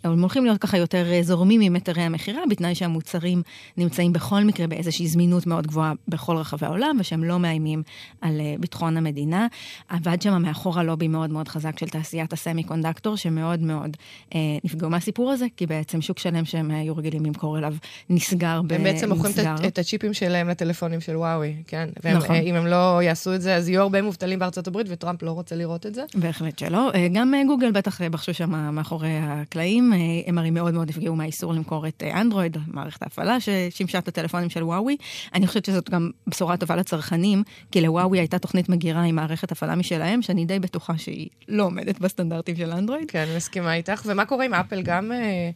הם 0.04 0.22
הולכים 0.22 0.46
להיות 0.46 0.62
ככה 0.62 0.78
יותר 0.78 1.06
זורמים 1.22 1.62
עם 1.62 1.74
היתרי 1.74 2.02
המכירה, 2.02 2.42
בתנאי 2.50 2.76
שהמוצרים 2.76 3.42
נמצאים 3.78 4.14
בכל 4.14 4.44
מקרה 4.44 4.68
באיזושהי 4.68 5.08
זמינות 5.08 5.48
מאוד 5.48 5.68
גבוהה 5.68 5.94
בכל 6.08 6.38
רחבי 6.38 6.66
העולם, 6.66 6.98
ושהם 7.00 7.24
לא 7.24 7.40
מאיימים 7.40 7.84
על 8.22 8.40
אה, 8.40 8.56
ביטחון 8.60 8.98
המדינה. 8.98 9.48
עבד 9.90 10.22
שם 10.22 10.42
מאחורה 10.42 10.84
לובי 10.84 11.08
מאוד 11.08 11.30
מאוד 11.30 11.48
חזק 11.48 11.80
של 11.80 11.88
תעשיית 11.88 12.34
הסמי 12.34 12.64
קונדקטור, 12.64 13.16
שמאוד 13.16 13.60
מאוד 13.60 13.98
אה, 14.36 14.40
נפגעו 14.64 14.90
מהסיפור 14.90 15.32
הזה, 15.32 15.46
כי 15.58 15.66
בעצם 15.66 15.83
שוק 16.02 16.20
שלם 16.20 16.46
שהם 16.46 16.72
היו 16.72 16.98
רגילים 16.98 17.26
למכור 17.26 17.58
אליו 17.58 17.74
נסגר 18.10 18.62
ב... 18.68 18.74
הם 18.74 18.84
בעצם 18.84 19.10
מוכרים 19.10 19.34
את, 19.34 19.66
את 19.68 19.80
הצ'יפים 19.80 20.14
שלהם 20.14 20.50
לטלפונים 20.50 21.02
של 21.02 21.18
וואוי, 21.18 21.56
כן? 21.68 21.90
ואם 22.04 22.18
נכון. 22.18 22.36
הם 22.36 22.68
לא 22.68 23.04
יעשו 23.04 23.36
את 23.36 23.42
זה, 23.42 23.56
אז 23.56 23.70
יהיו 23.70 23.82
הרבה 23.82 24.02
מובטלים 24.02 24.40
בארצות 24.40 24.68
הברית. 24.68 24.88
וטראמפ 24.90 25.24
לא 25.24 25.32
רוצה 25.32 25.56
לראות 25.56 25.86
את 25.86 25.96
זה. 25.96 26.04
בהחלט 26.16 26.60
שלא. 26.60 26.92
גם 27.14 27.34
גוגל 27.48 27.72
בטח 27.72 28.02
בחשו 28.02 28.34
שם 28.34 28.76
מאחורי 28.76 29.18
הקלעים. 29.22 29.94
הם 30.28 30.38
הרי 30.38 30.50
מאוד 30.50 30.74
מאוד 30.74 30.90
נפגעו 30.90 31.16
מהאיסור 31.16 31.54
למכור 31.54 31.88
את 31.88 32.04
אנדרואיד, 32.04 32.58
מערכת 32.68 33.02
ההפעלה 33.02 33.38
ששימשה 33.40 33.98
את 33.98 34.08
הטלפונים 34.08 34.50
של 34.50 34.64
וואווי. 34.64 34.98
אני 35.34 35.48
חושבת 35.48 35.66
שזאת 35.66 35.90
גם 35.90 36.10
בשורה 36.28 36.58
טובה 36.58 36.76
לצרכנים, 36.76 37.44
כי 37.72 37.82
לוואווי 37.82 38.20
הייתה 38.20 38.40
תוכנית 38.40 38.70
מגירה 38.70 39.02
עם 39.02 39.16
מערכת 39.16 39.52
הפעלה 39.52 39.76
משלהם, 39.76 40.22
שאני 40.22 40.46
די 40.46 40.60
בטוחה 40.60 40.98
שהיא 40.98 41.30
לא 41.48 41.64
עומדת 41.64 42.00
בסטנדרטים 42.00 42.56
של 42.56 42.72
אנדרואיד. 42.72 43.12
כן, 43.12 43.20
אני 43.20 43.38
מסכימה 43.38 43.74
איתך. 43.74 44.02
ומה 44.06 44.26
קורה 44.26 44.46
עם 44.46 44.54
אפל? 44.54 44.82
גם 44.82 45.12
אה, 45.12 45.18
אה, 45.18 45.50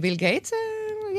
ביל 0.00 0.14
גייטס? 0.14 0.52
אה, 0.52 0.58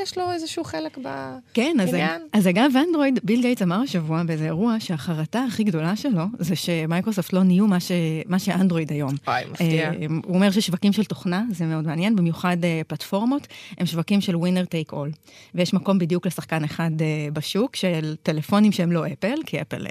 יש 0.01 0.17
לו 0.17 0.32
איזשהו 0.32 0.63
חלק 0.63 0.98
בעניין. 0.98 1.39
כן, 1.53 1.77
אז, 1.82 1.96
אז 2.34 2.48
אגב, 2.48 2.72
אנדרואיד, 2.88 3.20
ביל 3.24 3.41
גייטס 3.41 3.62
אמר 3.62 3.75
השבוע 3.75 4.24
באיזה 4.24 4.46
אירוע 4.46 4.75
שהחרטה 4.79 5.43
הכי 5.48 5.63
גדולה 5.63 5.96
שלו 5.96 6.24
זה 6.39 6.55
שמייקרוסופט 6.55 7.34
לא 7.34 7.43
נהיו 7.43 7.67
מה, 7.67 7.79
ש, 7.79 7.91
מה 8.25 8.39
שאנדרואיד 8.39 8.91
היום. 8.91 9.13
וואי, 9.27 9.43
מפתיע. 9.51 9.91
Uh, 9.91 9.96
הוא 10.25 10.36
אומר 10.36 10.51
ששווקים 10.51 10.93
של 10.93 11.03
תוכנה, 11.03 11.43
זה 11.51 11.65
מאוד 11.65 11.88
מעניין, 11.88 12.15
במיוחד 12.15 12.58
פלטפורמות, 12.88 13.48
הם 13.77 13.86
שווקים 13.86 14.22
של 14.22 14.36
winner 14.36 14.65
take 14.65 14.92
all. 14.92 15.12
ויש 15.55 15.74
מקום 15.74 16.00
בדיוק 16.00 16.25
לשחקן 16.25 16.63
אחד 16.63 16.91
בשוק 17.34 17.75
של 17.75 18.15
טלפונים 18.24 18.72
שהם 18.72 18.91
לא 18.91 19.08
אפל, 19.08 19.36
כי 19.46 19.62
אפל 19.62 19.86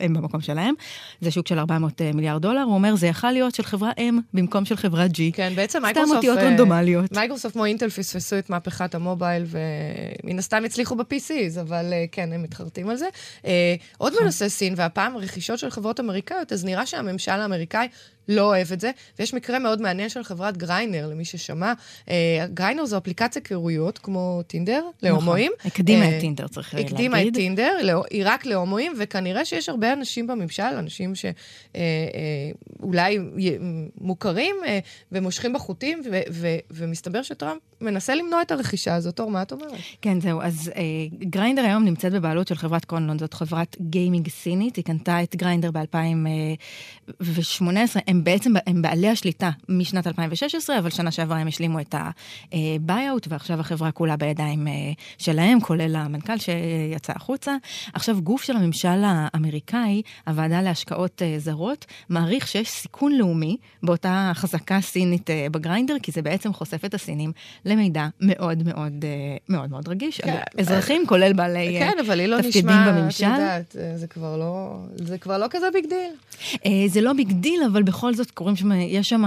הם 0.00 0.14
במקום 0.14 0.40
שלהם. 0.40 0.74
זה 1.20 1.30
שוק 1.30 1.48
של 1.48 1.58
400 1.58 2.00
אה, 2.00 2.10
מיליארד 2.14 2.42
דולר, 2.42 2.62
הוא 2.62 2.74
אומר, 2.74 2.96
זה 2.96 3.06
יכל 3.06 3.30
להיות 3.30 3.54
של 3.54 3.62
חברה 3.62 3.90
M 3.90 4.14
במקום 4.34 4.64
של 4.64 4.76
חברה 4.76 5.06
G. 5.06 5.18
כן, 5.32 5.52
בעצם 5.54 5.82
מייקרוסופט... 5.82 6.08
סתם 6.08 6.16
אותיות 6.16 6.38
רנדומליות. 6.38 7.12
מייקרוסופט 7.12 7.52
כמו 7.52 7.64
אינטל 7.64 7.88
פספסו 7.88 8.38
את 8.38 8.50
מהפכת 8.50 8.94
ה 8.94 9.00
mobile, 9.00 9.44
ומן 9.46 10.38
הסתם 10.38 10.64
הצליחו 10.64 10.96
ב-PCs, 10.96 11.60
אבל 11.60 11.92
אה, 11.92 12.04
כן, 12.12 12.32
הם 12.32 12.42
מתחרטים 12.42 12.90
על 12.90 12.96
זה. 12.96 13.06
אה, 13.46 13.74
עוד 13.98 14.12
נכון. 14.12 14.24
בנושא 14.24 14.48
סין, 14.48 14.74
והפעם 14.76 15.16
רכישות 15.16 15.58
של 15.58 15.70
חברות 15.70 16.00
אמריקאיות, 16.00 16.52
אז 16.52 16.64
נראה 16.64 16.86
שהממשל 16.86 17.30
האמריקאי 17.30 17.88
לא 18.30 18.42
אוהב 18.42 18.72
את 18.72 18.80
זה. 18.80 18.90
ויש 19.18 19.34
מקרה 19.34 19.58
מאוד 19.58 19.82
מעניין 19.82 20.08
של 20.08 20.24
חברת 20.24 20.56
גריינר, 20.56 21.06
למי 21.06 21.24
ששמע. 21.24 21.72
אה, 22.10 22.46
גריינר 22.54 22.86
זו 22.86 22.98
אפליקציה 22.98 23.42
כרויות, 23.42 23.98
כמו 23.98 24.42
טינדר, 24.46 24.84
להומואים. 25.02 25.52
נכון, 25.58 25.70
הקדימה 25.70 26.04
אה, 26.04 26.16
את 26.16 26.20
טינדר, 26.20 26.48
צריך 26.48 26.74
להגיד. 26.74 26.92
הקדימה 26.92 27.22
את 27.22 27.34
טינדר, 27.34 27.76
לא, 27.82 28.02
היא 28.10 28.22
רק 28.26 28.46
להומואים, 28.46 28.92
וכנראה 28.98 29.44
שיש 29.44 29.68
הרבה 29.68 29.92
אנשים 29.92 30.26
בממשל, 30.26 30.62
אנשים 30.62 31.12
שאולי 31.14 33.18
אה, 33.18 33.22
אה, 33.22 33.56
מוכרים 34.00 34.56
אה, 34.66 34.78
ומושכים 35.12 35.52
בחוטים, 35.52 36.02
ו, 36.10 36.20
ו, 36.30 36.56
ומסתבר 36.70 37.22
שטראמפ 37.22 37.60
מנסה 37.80 38.14
למנוע 38.14 38.42
את 38.42 38.50
הרכישה 38.50 38.94
הזאת. 38.94 39.20
אור, 39.20 39.30
מה 39.30 39.42
את 39.42 39.52
אומרת? 39.52 39.72
כן, 40.02 40.20
זהו. 40.20 40.42
אז 40.42 40.70
אה, 40.76 40.82
גריינדר 41.28 41.64
היום 41.64 41.84
נמצאת 41.84 42.12
בבעלות 42.12 42.48
של 42.48 42.54
חברת 42.54 42.84
קונלון, 42.84 43.18
זאת 43.18 43.34
חברת 43.34 43.76
gaming 43.80 44.28
סינית, 44.28 44.76
היא 44.76 44.84
קנתה 44.84 45.22
את 45.22 45.36
גריינדר 45.36 45.70
ב-2018. 45.70 48.00
הם 48.06 48.19
בעצם, 48.24 48.52
הם 48.66 48.82
בעלי 48.82 49.08
השליטה 49.08 49.50
משנת 49.68 50.06
2016, 50.06 50.78
אבל 50.78 50.90
שנה 50.90 51.10
שעברה 51.10 51.38
הם 51.38 51.48
השלימו 51.48 51.80
את 51.80 51.94
ה-buyout, 51.94 53.26
ועכשיו 53.28 53.60
החברה 53.60 53.92
כולה 53.92 54.16
בידיים 54.16 54.68
אה, 54.68 54.72
שלהם, 55.18 55.60
כולל 55.60 55.96
המנכ"ל 55.96 56.38
שיצא 56.38 57.12
החוצה. 57.16 57.56
עכשיו, 57.92 58.20
גוף 58.22 58.42
של 58.42 58.56
הממשל 58.56 59.02
האמריקאי, 59.04 60.02
הוועדה 60.26 60.62
להשקעות 60.62 61.22
אה, 61.22 61.34
זרות, 61.38 61.86
מעריך 62.08 62.48
שיש 62.48 62.68
סיכון 62.68 63.12
לאומי 63.12 63.56
באותה 63.82 64.32
אחזקה 64.34 64.80
סינית 64.80 65.30
אה, 65.30 65.46
בגריינדר, 65.50 65.96
כי 66.02 66.12
זה 66.12 66.22
בעצם 66.22 66.52
חושף 66.52 66.84
את 66.84 66.94
הסינים 66.94 67.32
למידע 67.64 68.06
מאוד 68.20 68.62
מאוד 68.62 69.04
מאוד 69.48 69.70
מאוד 69.70 69.88
רגיש, 69.88 70.20
כן, 70.20 70.40
אזרחים, 70.58 71.06
כולל 71.06 71.32
בעלי 71.32 71.76
כן, 71.78 71.96
אבל 72.06 72.20
לא 72.26 72.36
תפקידים 72.36 72.70
נשמע, 72.70 72.92
בממשל. 72.92 73.24
כן, 73.24 73.32
אבל 73.32 73.40
היא 73.40 73.48
לא 73.48 73.58
נשמע, 73.58 73.60
את 73.60 73.74
יודעת, 73.74 73.98
זה 73.98 74.06
כבר 74.06 74.36
לא, 74.36 74.78
זה 74.96 75.18
כבר 75.18 75.38
לא 75.38 75.46
כזה 75.50 75.66
big 75.72 75.86
deal. 75.86 76.88
זה 76.88 77.00
לא 77.00 77.12
big 77.12 77.32
deal, 77.32 77.60
אבל 77.72 77.82
בכל... 77.82 77.99
בכל 78.00 78.14
זאת 78.14 78.30
קוראים 78.30 78.56
שם, 78.56 78.72
יש 78.72 79.08
שם 79.08 79.22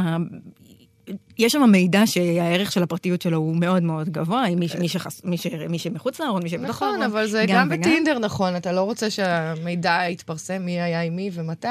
יש 1.37 1.51
שם 1.51 1.63
מידע 1.71 2.07
שהערך 2.07 2.71
של 2.71 2.83
הפרטיות 2.83 3.21
שלו 3.21 3.37
הוא 3.37 3.55
מאוד 3.55 3.83
מאוד 3.83 4.09
גבוה, 4.09 4.45
מי, 4.55 4.67
מי, 4.79 4.87
שחס, 4.87 5.21
מי, 5.23 5.37
ש, 5.37 5.47
מי 5.69 5.79
שמחוץ 5.79 6.19
לארון, 6.19 6.43
מי 6.43 6.49
שבתוך 6.49 6.69
נכון, 6.69 6.87
הארון. 6.87 7.03
נכון, 7.03 7.17
אבל 7.17 7.27
זה 7.27 7.45
גם, 7.47 7.69
גם 7.69 7.79
בטינדר 7.79 8.19
נכון, 8.19 8.55
אתה 8.55 8.71
לא 8.71 8.81
רוצה 8.81 9.09
שהמידע 9.09 9.99
יתפרסם 10.09 10.61
מי 10.65 10.81
היה 10.81 11.01
עם 11.01 11.15
מי 11.15 11.29
ומתי. 11.33 11.67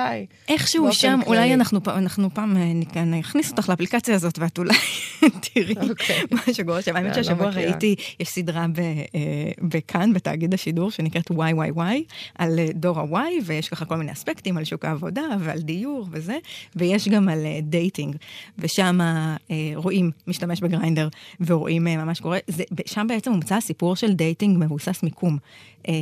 איכשהו 0.49 0.93
שם, 0.93 1.21
כללי. 1.25 1.39
אולי 1.39 1.55
אנחנו, 1.55 1.81
אנחנו 1.87 2.29
פעם 2.35 2.57
אה, 2.57 3.05
נכניס 3.05 3.51
אותך 3.51 3.69
לאפליקציה 3.69 4.15
הזאת, 4.15 4.39
ואת 4.39 4.59
אולי 4.59 4.75
תראי 5.55 5.75
okay. 5.75 5.89
אוקיי. 5.89 6.21
מה 6.31 6.55
שקורה 6.55 6.83
שם. 6.83 6.97
האמת 6.97 7.15
שהשבוע 7.15 7.49
ראיתי, 7.49 7.95
יש 8.21 8.29
סדרה 8.29 8.67
ב, 8.73 8.79
אה, 8.79 9.51
בכאן, 9.63 10.13
בתאגיד 10.13 10.55
השידור, 10.55 10.91
שנקראת 10.91 11.31
YYY, 11.31 11.81
על 12.39 12.59
אה, 12.59 12.69
דור 12.75 13.01
ה-Y, 13.01 13.43
ויש 13.45 13.69
ככה 13.69 13.85
כל 13.85 13.97
מיני 13.97 14.13
אספקטים 14.13 14.57
על 14.57 14.65
שוק 14.65 14.85
העבודה 14.85 15.23
ועל 15.41 15.59
דיור 15.59 16.07
וזה, 16.11 16.39
ויש 16.77 17.09
גם 17.09 17.29
על 17.29 17.47
dating, 17.63 18.17
ושם... 18.59 19.01
אה, 19.53 19.73
רואים 19.75 20.11
משתמש 20.27 20.61
בגריינדר 20.61 21.09
ורואים 21.41 21.89
אה, 21.89 21.97
ממש 21.97 22.21
קורה, 22.21 22.39
זה, 22.47 22.65
שם 22.87 23.07
בעצם 23.09 23.33
הומצא 23.33 23.55
הסיפור 23.55 23.97
של 23.97 24.13
dating 24.13 24.59
מבוסס 24.65 25.03
מיקום, 25.03 25.39
אה, 25.89 25.95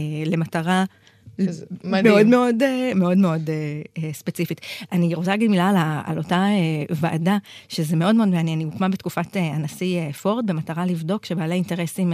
למטרה 1.41 2.03
מאוד 2.03 2.27
מאוד, 2.27 2.63
אה, 2.63 2.93
מאוד 2.95 3.19
מאוד 3.19 3.51
אה, 3.51 3.55
אה, 3.99 4.13
ספציפית. 4.13 4.61
אני 4.93 5.15
רוצה 5.15 5.31
להגיד 5.31 5.51
מילה 5.51 5.69
על, 5.69 5.77
על 6.05 6.19
אותה 6.19 6.47
ועדה, 6.91 7.39
שזה 7.69 7.97
מאוד 7.97 8.15
מאוד 8.15 8.29
מעניין, 8.29 8.59
היא 8.59 8.67
הוקמה 8.67 8.89
בתקופת 8.89 9.37
הנשיא 9.37 10.13
פורד, 10.13 10.47
במטרה 10.47 10.87
לבדוק 10.87 11.25
שבעלי 11.25 11.55
אינטרסים 11.55 12.13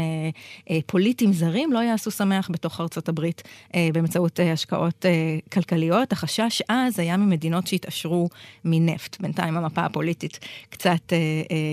פוליטיים 0.87 1.33
זרים 1.33 1.73
לא 1.73 1.79
יעשו 1.79 2.11
שמח 2.11 2.51
בתוך 2.51 2.81
ארצות 2.81 3.09
הברית 3.09 3.43
באמצעות 3.93 4.41
השקעות 4.53 5.05
כלכליות. 5.53 6.13
החשש 6.13 6.63
אז 6.69 6.99
היה 6.99 7.17
ממדינות 7.17 7.67
שהתעשרו 7.67 8.29
מנפט. 8.65 9.21
בינתיים 9.21 9.57
המפה 9.57 9.85
הפוליטית 9.85 10.39
קצת 10.71 11.13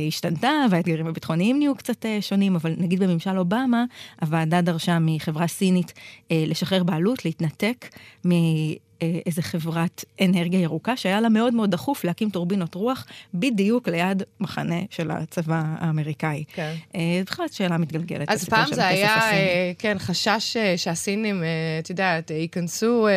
השתנתה, 0.08 0.52
והאתגרים 0.70 1.08
הביטחוניים 1.08 1.60
נהיו 1.60 1.76
קצת 1.76 2.06
שונים, 2.22 2.56
אבל 2.56 2.74
נגיד 2.78 3.04
בממשל 3.04 3.38
אובמה, 3.38 3.86
הוועדה 4.22 4.62
דרשה 4.62 4.98
מחברה 5.02 5.48
סינית 5.48 5.94
לשחרר 6.32 6.84
בעלות, 6.84 7.26
להתנתק 7.44 7.90
מאיזה 8.26 9.42
חברת 9.42 10.06
אנרגיה 10.22 10.60
ירוקה, 10.60 10.98
שהיה 10.98 11.22
לה 11.22 11.30
מאוד 11.30 11.54
מאוד 11.54 11.72
דחוף 11.72 12.04
להקים 12.04 12.30
טורבינות 12.30 12.76
רוח 12.76 13.06
בדיוק 13.34 13.88
ליד 13.88 14.24
מחנה 14.40 14.80
של 14.90 15.12
הצבא 15.12 15.64
האמריקאי. 15.66 16.44
כן. 16.54 16.74
אה, 16.96 17.22
בכלל 17.26 17.46
שאלה 17.52 17.78
מתגלגלת. 17.78 18.30
אז 18.30 18.50
פעם 18.50 18.74
זה 18.74 18.88
היה, 18.88 19.32
אה, 19.32 19.72
כן, 19.80 20.00
חשש 20.00 20.58
אה, 20.58 20.78
שהסינים, 20.78 21.44
את 21.80 21.90
יודעת, 21.90 22.32
ייכנסו 22.32 23.08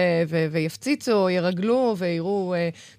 ויפציצו, 0.50 1.30
ירגלו 1.30 1.94
ויראו 1.98 2.54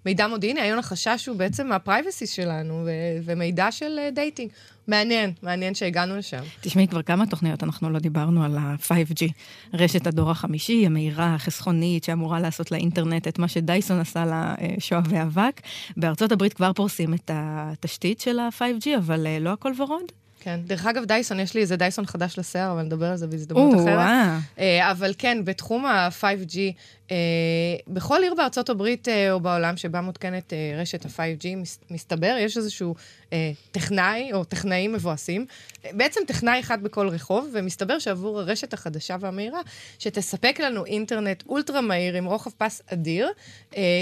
מידע 0.05 0.27
מודיעיני. 0.27 0.61
היום 0.61 0.79
החשש 0.79 1.25
הוא 1.27 1.37
בעצם 1.37 1.71
ה 1.71 1.78
privacy 1.78 2.27
שלנו 2.27 2.87
ומידע 3.25 3.71
של 3.71 3.99
dating. 4.13 4.51
מעניין, 4.87 5.33
מעניין 5.43 5.75
שהגענו 5.75 6.17
לשם. 6.17 6.43
תשמעי, 6.61 6.87
כבר 6.87 7.01
כמה 7.01 7.27
תוכניות 7.27 7.63
אנחנו 7.63 7.89
לא 7.89 7.99
דיברנו 7.99 8.43
על 8.43 8.57
ה-5G, 8.57 9.31
רשת 9.73 10.07
הדור 10.07 10.31
החמישי, 10.31 10.85
המהירה, 10.85 11.35
החסכונית, 11.35 12.03
שאמורה 12.03 12.39
לעשות 12.39 12.71
לאינטרנט 12.71 13.27
את 13.27 13.39
מה 13.39 13.47
שדייסון 13.47 13.99
עשה 13.99 14.25
לשואבי 14.77 15.21
אבק. 15.21 15.61
בארצות 15.97 16.31
הברית 16.31 16.53
כבר 16.53 16.73
פורסים 16.73 17.13
את 17.13 17.31
התשתית 17.33 18.19
של 18.19 18.39
ה-5G, 18.39 18.87
אבל 18.97 19.27
אה, 19.27 19.39
לא 19.39 19.49
הכל 19.49 19.71
ורוד. 19.77 20.11
כן. 20.39 20.59
דרך 20.63 20.85
אגב, 20.85 21.05
דייסון, 21.05 21.39
יש 21.39 21.53
לי 21.53 21.61
איזה 21.61 21.75
דייסון 21.75 22.05
חדש 22.05 22.39
לשיער, 22.39 22.71
אבל 22.71 22.81
נדבר 22.81 23.05
על 23.05 23.17
זה 23.17 23.27
בהזדמנות 23.27 23.75
אחרת. 23.75 23.99
אה, 24.59 24.91
אבל 24.91 25.13
כן, 25.17 25.45
בתחום 25.45 25.85
ה-5G, 25.85 26.57
אה, 27.11 27.15
בכל 27.87 28.19
עיר 28.23 28.33
בארצות 28.33 28.69
הברית 28.69 29.07
אה, 29.07 29.31
או 29.31 29.39
בעולם 29.39 29.77
שבה 29.77 30.01
מותקנת 30.01 30.53
רשת 30.77 31.05
ה-5G, 31.05 31.47
מסתבר, 31.91 32.35
יש 32.39 32.57
איזשהו 32.57 32.95
טכנאי 33.71 34.33
או 34.33 34.43
טכנאים 34.43 34.93
מבואסים, 34.93 35.45
בעצם 35.91 36.21
טכנאי 36.27 36.59
אחד 36.59 36.83
בכל 36.83 37.07
רחוב, 37.07 37.49
ומסתבר 37.53 37.99
שעבור 37.99 38.39
הרשת 38.39 38.73
החדשה 38.73 39.15
והמהירה, 39.19 39.59
שתספק 39.99 40.59
לנו 40.59 40.85
אינטרנט 40.85 41.43
אולטרה 41.49 41.81
מהיר 41.81 42.15
עם 42.15 42.25
רוחב 42.25 42.51
פס 42.57 42.81
אדיר, 42.93 43.29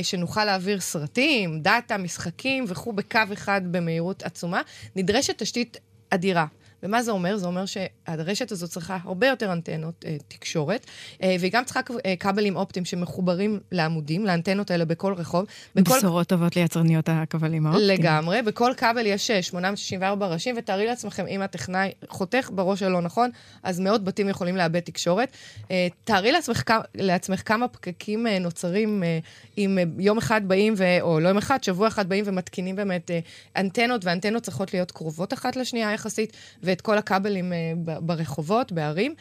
שנוכל 0.03 0.45
להעביר 0.45 0.79
סרטים, 0.79 1.59
דאטה, 1.59 1.97
משחקים 1.97 2.65
וכו' 2.67 2.93
בקו 2.93 3.19
אחד 3.33 3.61
במהירות 3.71 4.23
עצומה, 4.23 4.61
נדרשת 4.95 5.37
תשתית 5.37 5.77
אדירה. 6.09 6.45
ומה 6.85 7.03
זה 7.03 7.11
אומר? 7.11 7.37
זה 7.37 7.47
אומר 7.47 7.63
שהרשת 7.65 8.51
הזאת 8.51 8.69
צריכה 8.69 8.97
הרבה 9.03 9.27
יותר 9.27 9.53
אנטנות 9.53 10.05
אה, 10.07 10.17
תקשורת, 10.27 10.85
אה, 11.23 11.35
והיא 11.39 11.51
גם 11.51 11.63
צריכה 11.63 11.79
אה, 12.05 12.15
כבלים 12.19 12.55
אופטיים 12.55 12.85
שמחוברים 12.85 13.59
לעמודים, 13.71 14.25
לאנטנות 14.25 14.71
האלה 14.71 14.85
בכל 14.85 15.13
רחוב. 15.13 15.45
בכל... 15.75 15.97
בשורות 15.97 16.27
טובות 16.27 16.55
ליצרניות 16.55 17.09
הכבלים 17.09 17.67
האופטיים. 17.67 17.89
לגמרי. 17.89 18.41
בכל 18.41 18.71
כבל 18.77 19.05
יש 19.05 19.31
864 19.31 20.27
ראשים, 20.27 20.55
ותארי 20.57 20.85
לעצמכם, 20.85 21.27
אם 21.27 21.41
הטכנאי 21.41 21.91
חותך 22.09 22.49
בראש 22.53 22.83
הלא 22.83 23.01
נכון, 23.01 23.29
אז 23.63 23.79
מאות 23.79 24.03
בתים 24.03 24.29
יכולים 24.29 24.57
לאבד 24.57 24.79
תקשורת. 24.79 25.31
אה, 25.71 25.87
תארי 26.03 26.31
לעצמך, 26.31 26.63
לעצמך 26.95 27.41
כמה 27.45 27.67
פקקים 27.67 28.27
אה, 28.27 28.39
נוצרים 28.39 29.03
אה, 29.03 29.19
אם 29.57 29.77
אה, 29.77 29.83
יום 29.99 30.17
אחד 30.17 30.41
באים, 30.47 30.73
ו... 30.77 30.83
או 31.01 31.19
לא 31.19 31.27
יום 31.27 31.37
אחד, 31.37 31.63
שבוע 31.63 31.87
אחד 31.87 32.09
באים 32.09 32.23
ומתקינים 32.27 32.75
באמת 32.75 33.11
אה, 33.11 33.19
אנטנות, 33.57 34.05
ואנטנות 34.05 34.43
צריכות 34.43 34.73
להיות 34.73 34.91
קרובות 34.91 35.33
אחת 35.33 35.55
לשנייה 35.55 35.93
יחסית, 35.93 36.37
ו... 36.63 36.74
ואת 36.75 36.81
כל 36.81 36.97
הכבלים 36.97 37.53
ברחובות, 37.85 38.71
בערים. 38.71 39.15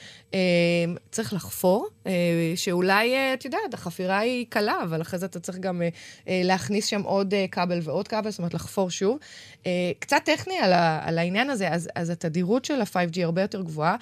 צריך 1.11 1.32
לחפור, 1.32 1.88
שאולי, 2.56 3.14
את 3.34 3.44
יודעת, 3.44 3.75
החפירה 3.75 4.18
היא 4.18 4.46
קלה, 4.49 4.75
אבל 4.82 5.02
אחרי 5.02 5.18
זה 5.18 5.26
אתה 5.26 5.40
צריך 5.40 5.58
גם 5.58 5.82
להכניס 6.26 6.87
שם 6.87 7.02
עוד 7.02 7.34
כבל 7.50 7.78
ועוד 7.82 8.08
כבל, 8.08 8.30
זאת 8.30 8.38
אומרת, 8.38 8.54
לחפור 8.54 8.90
שוב. 8.90 9.18
קצת 9.99 10.20
טכני 10.25 10.58
על, 10.58 10.73
על 11.02 11.18
העניין 11.18 11.50
הזה, 11.50 11.68
אז, 11.68 11.88
אז 11.94 12.11
התדירות 12.11 12.64
של 12.64 12.80
ה-5G 12.80 13.20
הרבה 13.23 13.42
יותר 13.42 13.62
גבוהה. 13.62 13.96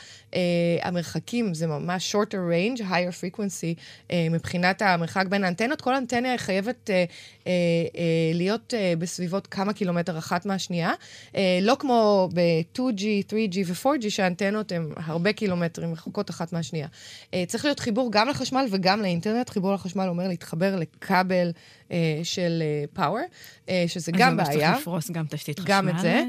המרחקים 0.83 1.55
זה 1.55 1.67
ממש 1.67 2.17
shorter 2.17 2.39
range, 2.51 2.81
higher 2.81 3.37
frequency, 3.37 4.13
מבחינת 4.31 4.83
המרחק 4.83 5.27
בין 5.27 5.45
האנטנות. 5.45 5.81
כל 5.81 5.95
אנטנה 5.95 6.39
חייבת 6.39 6.91
להיות 8.35 8.75
בסביבות 8.99 9.47
כמה 9.47 9.73
קילומטר 9.73 10.19
אחת 10.19 10.47
מהשנייה. 10.47 10.93
לא 11.63 11.77
כמו 11.79 12.29
ב-2G, 12.35 13.03
3G 13.51 13.57
ו-4G, 13.67 14.11
שהאנטנות 14.11 14.73
הן 14.73 14.93
הרבה 14.97 15.33
קילומטרים 15.33 15.93
רחוקות 15.93 16.31
אחת 16.31 16.53
מהשנייה. 16.53 16.87
צריך 17.47 17.65
להיות 17.65 17.81
חיבור 17.81 18.09
גם 18.13 18.29
לחשמל 18.29 18.67
וגם 18.71 19.03
לאינטרנט. 19.03 19.51
חיבור 19.51 19.75
לחשמל 19.75 20.09
אומר 20.09 20.29
להתחבר 20.29 20.77
לכבל 20.77 21.53
של 22.23 22.63
פאוור, 22.93 23.21
שזה 23.87 24.13
גם 24.13 24.37
בעיה. 24.37 24.49
אז 24.51 24.55
זה 24.55 24.61
צריך 24.61 24.81
לפרוס 24.81 25.11
גם 25.11 25.25
תשתית 25.31 25.59
חשמל. 25.59 25.75
גם 25.75 25.89
את 25.89 25.95
זה. 26.01 26.25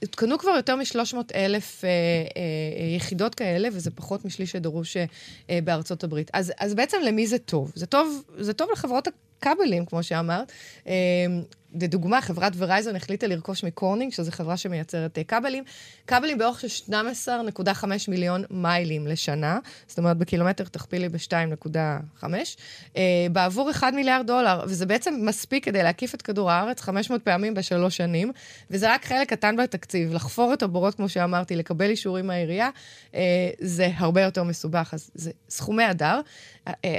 הותקנו 0.00 0.38
כבר 0.38 0.50
יותר 0.50 0.76
מ-300 0.76 1.16
אלף 1.34 1.84
יחידות 2.96 3.34
כאלה, 3.34 3.68
וזה 3.72 3.90
פחות 3.90 4.24
משליש 4.24 4.50
שדרוש 4.50 4.96
בארצות 5.48 6.04
הברית. 6.04 6.30
אז, 6.32 6.52
אז 6.58 6.74
בעצם 6.74 6.96
למי 7.06 7.26
זה 7.26 7.38
טוב? 7.38 7.72
זה 7.74 7.86
טוב, 7.86 8.22
זה 8.38 8.52
טוב 8.52 8.68
לחברות 8.72 9.08
הכבלים, 9.40 9.86
כמו 9.86 10.02
שאמרת. 10.02 10.52
לדוגמה, 11.80 12.20
חברת 12.20 12.52
ורייזון 12.56 12.96
החליטה 12.96 13.26
לרכוש 13.26 13.64
מקורנינג, 13.64 14.12
שזו 14.12 14.32
חברה 14.32 14.56
שמייצרת 14.56 15.18
uh, 15.18 15.24
כבלים, 15.24 15.64
כבלים 16.06 16.38
באורך 16.38 16.60
של 16.60 16.92
12.5 16.92 17.84
מיליון 18.08 18.44
מיילים 18.50 19.06
לשנה, 19.06 19.58
זאת 19.86 19.98
אומרת, 19.98 20.16
בקילומטר 20.16 20.64
תכפילי 20.64 21.08
ב-2.5, 21.08 22.24
uh, 22.24 22.96
בעבור 23.32 23.70
1 23.70 23.92
מיליארד 23.92 24.26
דולר, 24.26 24.60
וזה 24.66 24.86
בעצם 24.86 25.14
מספיק 25.22 25.64
כדי 25.64 25.82
להקיף 25.82 26.14
את 26.14 26.22
כדור 26.22 26.50
הארץ 26.50 26.80
500 26.80 27.22
פעמים 27.22 27.54
בשלוש 27.54 27.96
שנים, 27.96 28.32
וזה 28.70 28.94
רק 28.94 29.04
חלק 29.04 29.28
קטן 29.30 29.56
בתקציב. 29.56 30.14
לחפור 30.14 30.52
את 30.52 30.62
הבורות, 30.62 30.94
כמו 30.94 31.08
שאמרתי, 31.08 31.56
לקבל 31.56 31.90
אישורים 31.90 32.26
מהעירייה, 32.26 32.70
uh, 33.12 33.16
זה 33.60 33.90
הרבה 33.96 34.22
יותר 34.22 34.42
מסובך, 34.42 34.90
אז 34.92 35.10
זה 35.14 35.30
סכומי 35.48 35.84
הדר, 35.84 36.20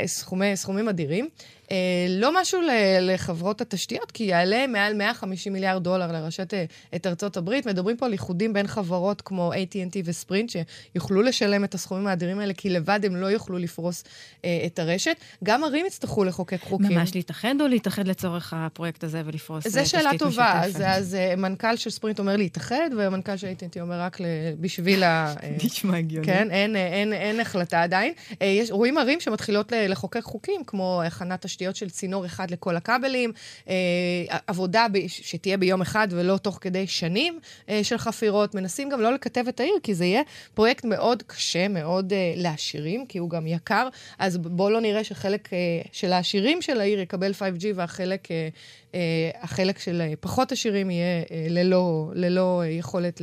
סכומי, 0.05 0.57
סכומים 0.57 0.89
אדירים. 0.89 1.29
Uh, 1.65 1.69
לא 2.09 2.41
משהו 2.41 2.61
לחברות 3.01 3.61
התשתיות, 3.61 4.11
כי 4.11 4.23
יעלה 4.23 4.67
מעל 4.67 4.93
150 4.93 5.53
מיליארד 5.53 5.83
דולר 5.83 6.11
לרשת 6.11 6.53
uh, 6.53 6.95
את 6.95 7.07
ארצות 7.07 7.37
הברית. 7.37 7.65
מדברים 7.65 7.97
פה 7.97 8.05
על 8.05 8.11
איחודים 8.11 8.53
בין 8.53 8.67
חברות 8.67 9.21
כמו 9.21 9.53
AT&T 9.53 9.97
וספרינט, 10.05 10.49
שיוכלו 10.49 11.21
לשלם 11.21 11.63
את 11.63 11.73
הסכומים 11.73 12.07
האדירים 12.07 12.39
האלה, 12.39 12.53
כי 12.53 12.69
לבד 12.69 12.99
הם 13.03 13.15
לא 13.15 13.25
יוכלו 13.25 13.57
לפרוס 13.57 14.03
uh, 14.03 14.45
את 14.65 14.79
הרשת. 14.79 15.15
גם 15.43 15.63
ערים 15.63 15.85
יצטרכו 15.85 16.23
לחוקק 16.23 16.61
חוקים. 16.61 16.97
ממש 16.97 17.15
להתאחד 17.15 17.55
או 17.61 17.67
להתאחד 17.67 18.07
לצורך 18.07 18.53
הפרויקט 18.57 19.03
הזה 19.03 19.21
ולפרוס 19.25 19.67
תשתית 19.67 19.81
משותפת? 19.81 19.99
זו 19.99 20.09
שאלה 20.09 20.17
טובה. 20.19 20.61
אז, 20.63 20.83
אז 20.85 21.17
uh, 21.33 21.35
מנכ"ל 21.35 21.75
של 21.75 21.89
ספרינט 21.89 22.19
אומר 22.19 22.37
להתאחד, 22.37 22.89
ומנכ"ל 22.97 23.37
של 23.37 23.47
AT&T 23.47 23.81
אומר 23.81 23.99
רק 23.99 24.17
בשביל 24.59 25.03
ה... 25.03 25.33
נשמע 25.63 25.97
הגיוני. 25.97 26.27
כן, 26.27 26.51
אין, 26.51 26.75
אין, 26.75 26.93
אין, 26.93 27.13
אין 27.13 27.39
החלטה 27.39 27.83
עדיין. 27.83 28.13
Uh, 28.31 28.35
יש, 28.43 28.71
רואים 28.71 28.97
ערים 28.97 29.19
שמתחילות 29.19 29.73
לחוקק 29.75 30.23
חוקים, 30.23 30.61
כמו 30.67 31.01
הכנת 31.05 31.45
תשתיות 31.55 31.75
של 31.75 31.89
צינור 31.89 32.25
אחד 32.25 32.51
לכל 32.51 32.75
הכבלים, 32.75 33.31
אה, 33.69 33.73
עבודה 34.47 34.87
ב, 34.91 35.07
שתהיה 35.07 35.57
ביום 35.57 35.81
אחד 35.81 36.07
ולא 36.11 36.37
תוך 36.37 36.57
כדי 36.61 36.87
שנים 36.87 37.39
אה, 37.69 37.83
של 37.83 37.97
חפירות. 37.97 38.55
מנסים 38.55 38.89
גם 38.89 39.01
לא 39.01 39.13
לקטב 39.13 39.47
את 39.47 39.59
העיר, 39.59 39.73
כי 39.83 39.95
זה 39.95 40.05
יהיה 40.05 40.21
פרויקט 40.53 40.85
מאוד 40.85 41.23
קשה, 41.27 41.67
מאוד 41.67 42.13
אה, 42.13 42.33
לעשירים, 42.35 43.05
כי 43.05 43.17
הוא 43.17 43.29
גם 43.29 43.47
יקר. 43.47 43.87
אז 44.19 44.37
בואו 44.37 44.69
לא 44.69 44.81
נראה 44.81 45.03
שחלק 45.03 45.49
של 45.91 46.13
העשירים 46.13 46.61
של 46.61 46.79
העיר 46.79 46.99
יקבל 46.99 47.31
5G 47.31 47.65
והחלק... 47.75 48.27
החלק 49.41 49.79
של 49.79 50.01
פחות 50.19 50.51
עשירים 50.51 50.89
יהיה 50.89 51.23
ללא, 51.49 52.11
ללא 52.13 52.63
יכולת 52.69 53.21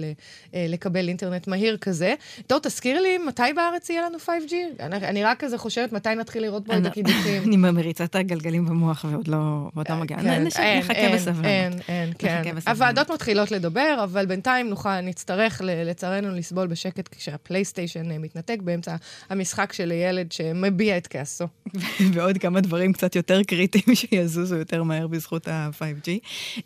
לקבל 0.55 1.09
אינטרנט 1.09 1.47
מהיר 1.47 1.77
כזה. 1.77 2.15
טוב, 2.47 2.59
תזכיר 2.62 3.01
לי, 3.01 3.19
מתי 3.19 3.43
בארץ 3.57 3.91
יהיה 3.91 4.03
לנו 4.09 4.19
5G? 4.19 4.53
אני, 4.81 4.97
אני 4.97 5.25
רק 5.25 5.41
כזה 5.41 5.59
חושבת 5.59 5.93
מתי 5.93 6.15
נתחיל 6.15 6.43
לראות 6.43 6.67
פה 6.67 6.79
את 6.79 6.87
הקידוחים. 6.87 7.43
אני 7.43 7.57
מריצה 7.57 8.07
את 8.26 8.31
הגלגלים 8.31 8.64
במוח 8.66 9.05
ועוד 9.11 9.29
לא, 9.29 9.70
לא 9.88 9.97
מגיעה. 9.97 10.23
כן, 10.23 10.44
נחכה 10.79 11.14
בסבלנות. 11.14 11.44
אין, 11.44 11.73
אין, 11.88 12.12
כן. 12.18 12.42
הוועדות 12.66 13.11
מתחילות 13.11 13.51
לדבר, 13.51 14.01
אבל 14.05 14.27
בינתיים 14.27 14.68
נוכל, 14.68 15.01
נצטרך 15.01 15.61
לצערנו 15.64 16.35
לסבול 16.35 16.66
בשקט 16.66 17.09
כשהפלייסטיישן 17.14 18.18
מתנתק 18.18 18.59
באמצע 18.61 18.97
המשחק 19.31 19.73
של 19.73 19.92
ילד 19.92 20.33
שמביע 20.33 20.97
את 20.97 21.07
כעסו. 21.07 21.44
ועוד 22.14 22.38
כמה 22.38 22.61
דברים 22.61 22.92
קצת 22.92 23.16
יותר 23.16 23.42
קריטיים 23.42 23.94
שיזוזו 24.01 24.57
יותר 24.57 24.83
מהר 24.83 25.07
בזכות 25.07 25.49
ה... 25.49 25.53
ה-5G. 25.53 26.11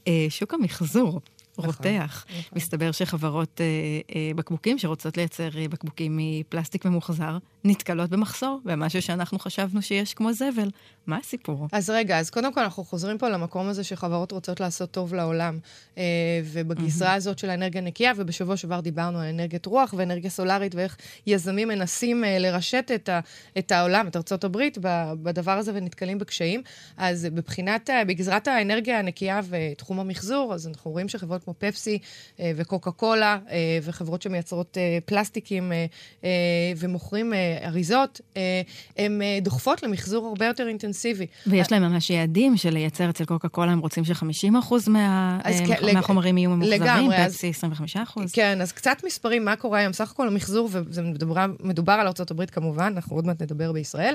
אה, 0.08 0.26
שוק 0.28 0.54
המחזור. 0.54 1.20
נכון, 1.58 1.70
רותח. 1.70 2.24
נכון. 2.28 2.58
מסתבר 2.58 2.92
שחברות 2.92 3.60
אה, 3.60 3.66
אה, 4.14 4.30
בקבוקים 4.36 4.78
שרוצות 4.78 5.16
לייצר 5.16 5.58
אה, 5.58 5.68
בקבוקים 5.68 6.18
מפלסטיק 6.20 6.84
ממוחזר, 6.84 7.38
נתקלות 7.64 8.10
במחסור, 8.10 8.60
במשהו 8.64 9.02
שאנחנו 9.02 9.38
חשבנו 9.38 9.82
שיש 9.82 10.14
כמו 10.14 10.32
זבל. 10.32 10.70
מה 11.06 11.16
הסיפור? 11.16 11.68
אז 11.72 11.90
רגע, 11.90 12.18
אז 12.18 12.30
קודם 12.30 12.52
כל 12.52 12.60
אנחנו 12.60 12.84
חוזרים 12.84 13.18
פה 13.18 13.28
למקום 13.28 13.68
הזה 13.68 13.84
שחברות 13.84 14.32
רוצות 14.32 14.60
לעשות 14.60 14.90
טוב 14.90 15.14
לעולם. 15.14 15.58
אה, 15.98 16.02
ובגזרה 16.44 17.12
mm-hmm. 17.12 17.16
הזאת 17.16 17.38
של 17.38 17.50
האנרגיה 17.50 17.80
נקייה, 17.80 18.12
ובשבוע 18.16 18.56
שעבר 18.56 18.80
דיברנו 18.80 19.18
על 19.18 19.26
אנרגיית 19.26 19.66
רוח 19.66 19.94
ואנרגיה 19.96 20.30
סולארית, 20.30 20.74
ואיך 20.74 20.96
יזמים 21.26 21.68
מנסים 21.68 22.24
אה, 22.24 22.38
לרשת 22.38 22.90
את, 22.94 23.08
ה, 23.08 23.20
את 23.58 23.72
העולם, 23.72 24.08
את 24.08 24.16
ארצות 24.16 24.44
הברית, 24.44 24.78
בדבר 25.22 25.52
הזה 25.52 25.72
ונתקלים 25.74 26.18
בקשיים. 26.18 26.62
אז 26.96 27.28
בבחינת, 27.32 27.90
בגזרת 28.06 28.48
האנרגיה 28.48 28.98
הנקייה 28.98 29.40
ותחום 29.48 30.00
המחזור, 30.00 30.54
אז 30.54 30.68
אנחנו 30.68 30.90
רואים 30.90 31.08
שחברות 31.08 31.45
כמו 31.46 31.54
פפסי 31.58 31.98
אה, 32.40 32.52
וקוקה 32.56 32.90
קולה, 32.90 33.38
אה, 33.50 33.78
וחברות 33.82 34.22
שמייצרות 34.22 34.78
אה, 34.78 34.98
פלסטיקים 35.04 35.72
ומוכרים 36.76 37.32
אריזות, 37.64 38.20
הן 38.96 39.22
דוחפות 39.42 39.82
למחזור 39.82 40.26
הרבה 40.26 40.46
יותר 40.46 40.68
אינטנסיבי. 40.68 41.26
ויש 41.46 41.72
להם 41.72 41.82
ממש 41.82 42.10
יעדים 42.10 42.56
של 42.56 42.70
לייצר 42.70 43.10
אצל 43.10 43.24
קוקה 43.24 43.48
קולה, 43.48 43.72
הם 43.72 43.78
רוצים 43.78 44.04
ש-50% 44.04 44.74
מה, 44.86 45.38
כן, 45.66 45.94
מהחומרים 45.94 46.38
יהיו 46.38 46.50
ממוחזרים, 46.50 47.10
פפסי 47.26 47.52
25%. 48.16 48.20
כן, 48.32 48.60
אז 48.60 48.72
קצת 48.72 48.96
מספרים, 49.06 49.44
מה 49.44 49.56
קורה 49.56 49.78
היום? 49.78 49.92
סך 49.92 50.10
הכל 50.10 50.28
המחזור, 50.28 50.68
וזה 50.72 51.02
מדובר, 51.02 51.46
מדובר 51.60 51.92
על 51.92 52.06
ארה"ב 52.06 52.44
כמובן, 52.44 52.92
אנחנו 52.96 53.16
עוד 53.16 53.26
מעט 53.26 53.42
נדבר 53.42 53.72
בישראל. 53.72 54.14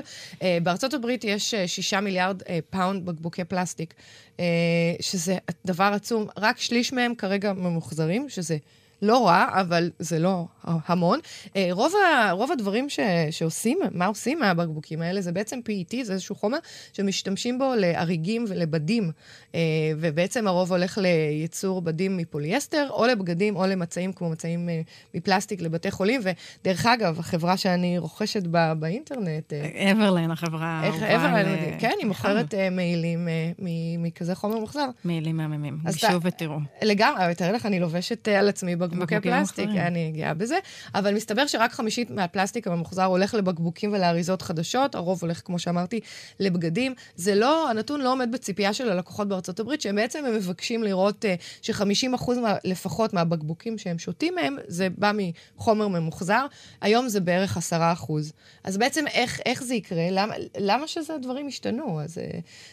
בארצות 0.62 0.94
הברית 0.94 1.24
יש 1.24 1.54
6 1.66 1.94
מיליארד 1.94 2.42
פאונד 2.70 3.06
בקבוקי 3.06 3.44
פלסטיק, 3.44 3.94
שזה 5.00 5.36
דבר 5.66 5.90
עצום. 5.94 6.26
רק 6.36 6.58
שליש 6.58 6.92
מהם 6.92 7.14
כרגע 7.22 7.52
ממוחזרים, 7.52 8.28
שזה... 8.28 8.56
לא 9.02 9.26
רע, 9.26 9.46
אבל 9.52 9.90
זה 9.98 10.18
לא 10.18 10.46
המון. 10.64 11.18
אה, 11.56 11.68
רוב, 11.70 11.92
ה, 11.94 12.30
רוב 12.32 12.52
הדברים 12.52 12.88
ש, 12.88 13.00
שעושים, 13.30 13.78
מה 13.90 14.06
עושים 14.06 14.38
מהבקבוקים 14.38 15.02
האלה, 15.02 15.20
זה 15.20 15.32
בעצם 15.32 15.60
PET, 15.68 15.96
זה 16.02 16.12
איזשהו 16.12 16.34
חומר 16.34 16.58
שמשתמשים 16.92 17.58
בו 17.58 17.74
לאריגים 17.76 18.44
ולבדים. 18.48 19.10
אה, 19.54 19.60
ובעצם 19.96 20.46
הרוב 20.46 20.72
הולך 20.72 20.98
לייצור 20.98 21.82
בדים 21.82 22.16
מפוליאסטר, 22.16 22.88
או 22.90 23.06
לבגדים, 23.06 23.56
או 23.56 23.66
למצעים 23.66 24.12
כמו 24.12 24.30
מצעים 24.30 24.68
אה, 24.68 24.80
מפלסטיק 25.14 25.60
לבתי 25.60 25.90
חולים. 25.90 26.20
ודרך 26.24 26.86
אגב, 26.86 27.18
החברה 27.18 27.56
שאני 27.56 27.98
רוכשת 27.98 28.46
בה, 28.46 28.74
באינטרנט... 28.74 29.52
אברלן, 29.92 30.30
החברה 30.30 30.88
אברלן, 30.88 31.78
כן, 31.78 31.92
היא 31.98 32.06
מוכרת 32.06 32.54
מעילים 32.70 33.28
מכזה 33.98 34.34
חומר 34.34 34.58
מוחזר. 34.58 34.86
מעילים 35.04 35.36
מהממים, 35.36 35.78
גשו 35.84 36.22
ותראו. 36.22 36.58
לגמרי, 36.82 37.34
תאר 37.34 37.52
לך, 37.52 37.66
אני 37.66 37.80
לובשת 37.80 38.28
על 38.28 38.48
עצמי 38.48 38.76
בקבוקי 38.92 39.20
פלסטיק, 39.20 39.68
אני 39.68 40.12
גאה 40.16 40.34
בזה. 40.34 40.58
אבל 40.94 41.14
מסתבר 41.14 41.46
שרק 41.46 41.72
חמישית 41.72 42.10
מהפלסטיק 42.10 42.66
הממוחזר 42.66 43.04
הולך 43.04 43.34
לבקבוקים 43.34 43.92
ולאריזות 43.92 44.42
חדשות, 44.42 44.94
הרוב 44.94 45.18
הולך, 45.22 45.40
כמו 45.44 45.58
שאמרתי, 45.58 46.00
לבגדים. 46.40 46.94
זה 47.16 47.34
לא, 47.34 47.70
הנתון 47.70 48.00
לא 48.00 48.12
עומד 48.12 48.32
בציפייה 48.32 48.72
של 48.72 48.90
הלקוחות 48.90 49.28
בארצות 49.28 49.60
הברית, 49.60 49.80
שהם 49.80 49.96
בעצם 49.96 50.24
הם 50.24 50.34
מבקשים 50.34 50.82
לראות 50.82 51.24
uh, 51.24 51.28
ש-50% 51.62 52.32
מה, 52.42 52.54
לפחות 52.64 53.12
מהבקבוקים 53.12 53.78
שהם 53.78 53.98
שותים 53.98 54.34
מהם, 54.34 54.56
זה 54.66 54.88
בא 54.98 55.12
מחומר 55.14 55.88
ממוחזר. 55.88 56.46
היום 56.80 57.08
זה 57.08 57.20
בערך 57.20 57.58
10%. 57.72 58.12
אז 58.64 58.76
בעצם 58.76 59.04
איך, 59.06 59.40
איך 59.46 59.62
זה 59.62 59.74
יקרה? 59.74 60.06
למה, 60.10 60.34
למה 60.58 60.88
שזה 60.88 61.14
הדברים 61.14 61.48
ישתנו? 61.48 62.00
אז 62.00 62.18
uh, 62.18 62.20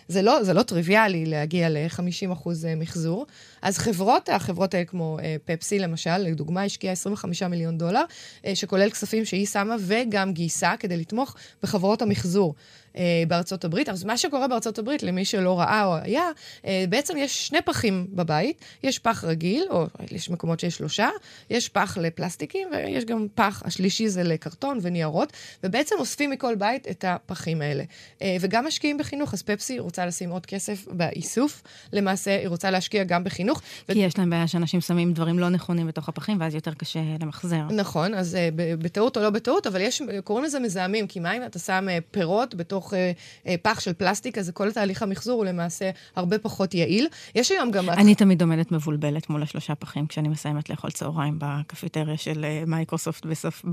זה 0.08 0.22
לא, 0.22 0.44
זה 0.44 0.54
לא 0.54 0.64
טריוויאלי 0.64 1.26
להגיע 1.26 1.70
ל-50% 1.70 2.50
מחזור. 2.78 3.26
אז 3.62 3.78
חברות, 3.78 4.30
החברות 4.30 4.74
האלה 4.74 4.86
כמו 4.86 5.18
uh, 5.20 5.24
פפסי 5.46 5.80
למשל, 5.80 6.09
לדוגמה, 6.18 6.64
השקיעה 6.64 6.94
25 6.94 7.44
מיליון 7.44 7.78
דולר, 7.78 8.04
uh, 8.42 8.46
שכולל 8.54 8.90
כספים 8.90 9.26
שהיא 9.26 9.46
שמה 9.46 9.76
וגם 9.80 10.34
גייסה 10.34 10.74
כדי 10.80 10.98
לתמוך 10.98 11.36
בחברות 11.64 12.02
המחזור. 12.02 12.54
אה, 12.96 13.24
בארצות 13.28 13.66
הברית. 13.66 13.90
אז 13.90 14.04
מה 14.04 14.18
שקורה 14.18 14.48
בארצות 14.48 14.80
הברית, 14.80 15.04
למי 15.04 15.26
שלא 15.26 15.60
ראה 15.60 15.86
או 15.86 15.96
היה, 15.96 16.24
אה, 16.66 16.86
בעצם 16.90 17.18
יש 17.18 17.48
שני 17.48 17.62
פחים 17.62 18.08
בבית. 18.10 18.62
יש 18.84 19.00
פח 19.00 19.24
רגיל, 19.24 19.64
או 19.70 19.86
יש 20.12 20.30
מקומות 20.30 20.60
שיש 20.60 20.76
שלושה, 20.78 21.10
יש 21.50 21.70
פח 21.70 21.98
לפלסטיקים, 21.98 22.68
ויש 22.72 23.06
גם 23.06 23.28
פח, 23.36 23.64
השלישי 23.66 24.10
זה 24.10 24.24
לקרטון 24.24 24.80
וניירות, 24.82 25.34
ובעצם 25.64 25.96
אוספים 26.00 26.30
מכל 26.30 26.56
בית 26.56 26.88
את 26.88 27.06
הפחים 27.08 27.62
האלה. 27.62 27.84
אה, 28.22 28.38
וגם 28.42 28.68
משקיעים 28.68 28.98
בחינוך, 28.98 29.34
אז 29.34 29.42
פפסי 29.42 29.80
רוצה 29.80 30.06
לשים 30.06 30.30
עוד 30.30 30.46
כסף 30.46 30.86
באיסוף, 30.88 31.64
למעשה 31.94 32.40
היא 32.40 32.48
רוצה 32.48 32.72
להשקיע 32.72 33.04
גם 33.04 33.24
בחינוך. 33.24 33.62
כי 33.88 34.00
ו... 34.00 34.02
יש 34.02 34.18
להם 34.18 34.30
בעיה 34.30 34.48
שאנשים 34.48 34.82
שמים 34.82 35.14
דברים 35.14 35.40
לא 35.40 35.50
נכונים 35.50 35.88
בתוך 35.88 36.10
הפחים, 36.10 36.42
ואז 36.42 36.56
יותר 36.56 36.74
קשה 36.74 37.00
למחזר. 37.22 37.64
נכון, 37.70 38.14
אז 38.14 38.38
בטעות 38.56 39.18
או 39.18 39.22
לא 39.22 39.30
בטעות, 39.30 39.68
אבל 39.68 39.82
יש, 39.82 40.02
קוראים 40.24 40.46
לזה 40.46 40.60
מזהמים, 40.60 41.08
כי 41.08 41.20
מה 41.20 41.38
אם 41.38 41.46
אתה 41.46 41.60
שם 41.60 41.88
פירות 42.12 42.56
בתוך 42.80 42.94
uh, 42.94 42.98
uh, 43.46 43.50
פח 43.62 43.80
של 43.80 43.94
פלסטיק, 43.94 44.38
אז 44.38 44.52
כל 44.54 44.72
תהליך 44.72 45.04
המחזור 45.04 45.38
הוא 45.38 45.46
למעשה 45.46 45.90
הרבה 46.16 46.40
פחות 46.40 46.74
יעיל. 46.74 47.08
יש 47.36 47.52
היום 47.52 47.72
גם... 47.72 47.90
אני 47.90 48.16
תמיד 48.16 48.42
עומדת 48.42 48.72
מבולבלת 48.72 49.30
מול 49.30 49.44
השלושה 49.44 49.76
פחים 49.76 50.08
כשאני 50.08 50.28
מסיימת 50.28 50.70
לאכול 50.70 50.92
צהריים 50.92 51.36
בקפיטריה 51.38 52.18
של 52.18 52.46
מייקרוסופט 52.68 53.26
בסוף, 53.26 53.66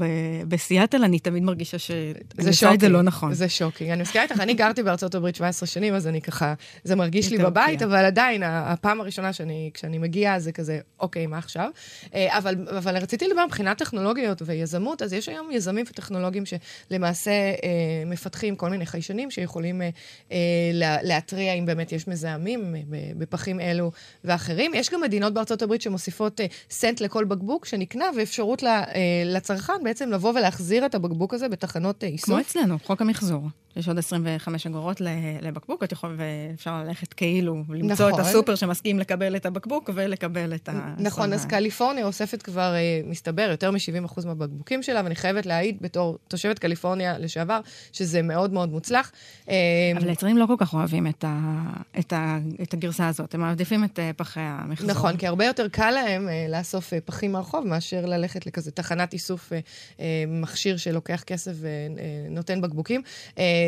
בסיאטל, 0.48 1.04
אני 1.04 1.18
תמיד 1.18 1.42
מרגישה 1.42 1.78
שאני 1.78 2.48
עושה 2.48 2.74
את 2.74 2.80
זה 2.80 2.88
לא 2.88 3.02
נכון. 3.02 3.34
זה 3.34 3.48
shocking. 3.48 3.90
אני 3.90 4.02
מסכימה 4.02 4.24
איתך, 4.24 4.40
אני 4.40 4.54
גרתי 4.54 4.82
בארצות 4.82 5.14
הברית 5.14 5.34
17 5.36 5.66
שנים, 5.66 5.94
אז 5.94 6.06
אני 6.06 6.20
ככה, 6.20 6.54
זה 6.84 6.96
מרגיש 6.96 7.30
לי 7.30 7.38
בבית, 7.38 7.82
אבל 7.82 8.04
עדיין, 8.04 8.42
הפעם 8.42 9.00
הראשונה 9.00 9.32
שאני, 9.32 9.70
כשאני 9.74 9.98
מגיעה, 9.98 10.40
זה 10.40 10.52
כזה, 10.52 10.78
אוקיי, 11.00 11.26
מה 11.26 11.38
עכשיו? 11.38 11.70
אבל, 12.14 12.54
אבל 12.78 12.96
רציתי 12.96 13.28
לדבר 13.28 13.46
מבחינת 13.46 13.78
טכנולוגיות 13.78 14.42
ויזמות, 14.44 15.02
אז 15.02 15.12
יש 15.12 15.28
היום 15.28 15.50
יזמים 15.50 15.84
וטכנולוגים 15.90 16.44
שלמעשה 16.46 17.30
אה, 17.30 17.56
מפתחים 18.06 18.56
כל 18.56 18.70
מיני 18.70 18.86
חיישנים 18.96 19.30
שיכולים 19.30 19.82
אה, 19.82 19.88
אה, 20.32 20.98
להתריע 21.02 21.52
אם 21.52 21.66
באמת 21.66 21.92
יש 21.92 22.08
מזהמים 22.08 22.74
אה, 22.76 22.80
בפחים 23.18 23.60
אלו 23.60 23.90
ואחרים. 24.24 24.74
יש 24.74 24.90
גם 24.90 25.00
מדינות 25.00 25.34
בארצות 25.34 25.62
הברית 25.62 25.82
שמוסיפות 25.82 26.40
סנט 26.70 27.00
לכל 27.00 27.24
בקבוק 27.24 27.64
שנקנה, 27.64 28.04
ואפשרות 28.16 28.62
לצרכן 29.24 29.72
בעצם 29.84 30.10
לבוא 30.10 30.30
ולהחזיר 30.30 30.86
את 30.86 30.94
הבקבוק 30.94 31.34
הזה 31.34 31.48
בתחנות 31.48 32.04
איסוף. 32.04 32.28
כמו 32.28 32.40
אצלנו, 32.40 32.78
חוק 32.84 33.02
המחזור. 33.02 33.42
יש 33.76 33.88
עוד 33.88 33.98
25 33.98 34.66
אגורות 34.66 35.00
לבקבוק, 35.42 35.84
את 35.84 35.92
יכולה, 35.92 36.14
ואפשר 36.16 36.82
ללכת 36.84 37.12
כאילו, 37.12 37.62
למצוא 37.68 38.08
נכון. 38.08 38.20
את 38.20 38.26
הסופר 38.26 38.54
שמסכים 38.54 38.98
לקבל 38.98 39.36
את 39.36 39.46
הבקבוק 39.46 39.90
ולקבל 39.94 40.54
את 40.54 40.68
ה... 40.68 40.94
נכון, 40.98 41.32
אז 41.32 41.46
קליפורניה 41.46 42.06
אוספת 42.06 42.42
כבר, 42.42 42.74
אה, 42.74 43.00
מסתבר, 43.04 43.48
יותר 43.50 43.70
מ-70% 43.70 44.26
מהבקבוקים 44.26 44.82
שלה, 44.82 45.00
ואני 45.04 45.14
חייבת 45.14 45.46
להעיד 45.46 45.76
בתור 45.80 46.18
תושבת 46.28 46.58
קליפורניה 46.58 47.18
לשעבר, 47.18 47.60
שזה 47.92 48.22
מאוד 48.22 48.52
מאוד 48.52 48.68
מוצלח. 48.68 49.12
אה, 49.48 49.54
אבל 49.96 50.08
היצרנים 50.08 50.38
לא 50.38 50.46
כל 50.46 50.54
כך 50.58 50.74
אוהבים 50.74 51.06
את, 51.06 51.24
ה, 51.28 51.62
את, 51.98 52.12
ה, 52.12 52.38
את 52.62 52.74
הגרסה 52.74 53.08
הזאת, 53.08 53.34
הם 53.34 53.40
מעדיפים 53.40 53.84
את 53.84 53.98
אה, 53.98 54.10
פחי 54.16 54.40
המחזור. 54.42 54.90
נכון, 54.90 55.16
כי 55.16 55.26
הרבה 55.26 55.44
יותר 55.44 55.68
קל 55.68 55.90
להם 55.90 56.28
לאסוף 56.48 56.92
פחים 57.04 57.32
מהרחוב, 57.32 57.66
מאשר 57.66 58.06
ללכת 58.06 58.46
לכזה 58.46 58.70
תחנת 58.70 59.12
איסוף 59.12 59.52
מכשיר 60.28 60.76
שלוקח 60.76 61.22
כסף 61.26 61.52
ונותן 61.60 62.60
בקבוקים. 62.60 63.02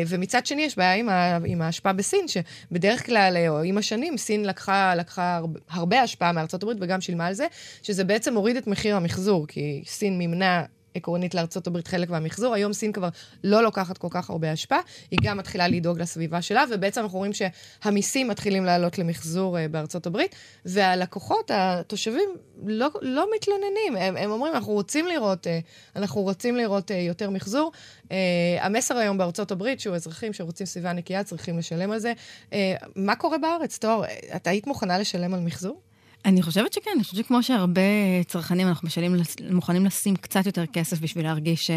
ומצד 0.07 0.45
שני, 0.45 0.61
יש 0.61 0.77
בעיה 0.77 0.93
עם, 0.93 1.09
ה, 1.09 1.37
עם 1.45 1.61
ההשפעה 1.61 1.93
בסין, 1.93 2.25
שבדרך 2.27 3.05
כלל, 3.05 3.37
או 3.47 3.61
עם 3.61 3.77
השנים, 3.77 4.17
סין 4.17 4.45
לקחה, 4.45 4.95
לקחה 4.95 5.41
הרבה 5.69 6.01
השפעה 6.01 6.31
מארצות 6.31 6.63
הברית 6.63 6.77
וגם 6.81 7.01
שילמה 7.01 7.27
על 7.27 7.33
זה, 7.33 7.47
שזה 7.83 8.03
בעצם 8.03 8.35
הוריד 8.35 8.55
את 8.55 8.67
מחיר 8.67 8.95
המחזור, 8.95 9.47
כי 9.47 9.83
סין 9.85 10.17
מימנה 10.17 10.63
עקרונית 10.99 11.35
לארצות 11.35 11.67
הברית 11.67 11.87
חלק 11.87 12.09
מהמחזור. 12.09 12.53
היום 12.53 12.73
סין 12.73 12.91
כבר 12.91 13.09
לא 13.43 13.63
לוקחת 13.63 13.97
כל 13.97 14.07
כך 14.11 14.29
הרבה 14.29 14.51
השפעה, 14.51 14.79
היא 15.11 15.19
גם 15.23 15.37
מתחילה 15.37 15.67
לדאוג 15.67 15.99
לסביבה 15.99 16.41
שלה, 16.41 16.63
ובעצם 16.71 17.01
אנחנו 17.01 17.17
רואים 17.17 17.31
שהמיסים 17.33 18.27
מתחילים 18.27 18.65
לעלות 18.65 18.97
למחזור 18.97 19.57
uh, 19.57 19.71
בארצות 19.71 20.05
הברית, 20.05 20.35
והלקוחות, 20.65 21.51
התושבים, 21.53 22.29
לא, 22.65 22.89
לא 23.01 23.27
מתלוננים. 23.35 23.95
הם, 23.97 24.17
הם 24.17 24.31
אומרים, 24.31 24.53
אנחנו 24.53 24.73
רוצים 24.73 25.07
לראות, 25.07 25.47
uh, 25.47 25.49
אנחנו 25.95 26.21
רוצים 26.21 26.55
לראות 26.55 26.91
uh, 26.91 26.93
יותר 26.93 27.29
מחזור. 27.29 27.71
Uh, 28.03 28.11
המסר 28.59 28.97
היום 28.97 29.17
בארצות 29.17 29.51
הברית, 29.51 29.79
שהוא 29.79 29.95
אזרחים 29.95 30.33
שרוצים 30.33 30.65
סביבה 30.65 30.93
נקייה, 30.93 31.23
צריכים 31.23 31.57
לשלם 31.57 31.91
על 31.91 31.99
זה. 31.99 32.13
Uh, 32.49 32.53
מה 32.95 33.15
קורה 33.15 33.37
בארץ, 33.37 33.77
תואר? 33.77 34.03
את 34.35 34.47
היית 34.47 34.67
מוכנה 34.67 34.97
לשלם 34.97 35.33
על 35.33 35.39
מחזור? 35.39 35.88
אני 36.25 36.41
חושבת 36.41 36.73
שכן, 36.73 36.91
אני 36.95 37.03
חושבת 37.03 37.25
שכמו 37.25 37.43
שהרבה 37.43 37.81
צרכנים, 38.27 38.67
אנחנו 38.67 38.87
משלים, 38.87 39.15
מוכנים 39.51 39.85
לשים 39.85 40.15
קצת 40.15 40.45
יותר 40.45 40.65
כסף 40.65 40.99
בשביל 40.99 41.25
להרגיש 41.25 41.69
אה, 41.69 41.75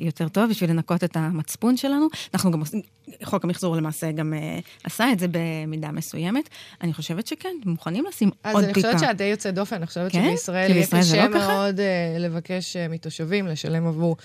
יותר 0.00 0.28
טוב, 0.28 0.50
בשביל 0.50 0.70
לנקות 0.70 1.04
את 1.04 1.16
המצפון 1.16 1.76
שלנו. 1.76 2.06
אנחנו 2.34 2.50
גם 2.50 2.60
עושים, 2.60 2.80
חוק 3.24 3.44
המחזור 3.44 3.76
למעשה 3.76 4.12
גם 4.12 4.32
uh, 4.32 4.62
עשה 4.84 5.12
את 5.12 5.18
זה 5.18 5.26
במידה 5.30 5.90
מסוימת. 5.90 6.48
אני 6.80 6.92
חושבת 6.92 7.26
שכן, 7.26 7.56
מוכנים 7.66 8.04
לשים 8.08 8.28
עוד 8.28 8.36
טיפה. 8.44 8.58
אז 8.58 8.64
אני 8.64 8.74
חושבת 8.74 8.98
שאת 8.98 9.16
די 9.16 9.24
יוצאת 9.24 9.54
דופן, 9.54 9.76
אני 9.76 9.86
חושבת 9.86 10.12
כן? 10.12 10.22
שבישראל 10.22 10.70
יהיה 10.70 10.86
קשה 10.86 11.28
לא 11.28 11.38
מאוד 11.38 11.78
uh, 11.78 12.18
לבקש 12.18 12.76
uh, 12.76 12.92
מתושבים 12.92 13.46
לשלם 13.46 13.86
עבור 13.86 14.16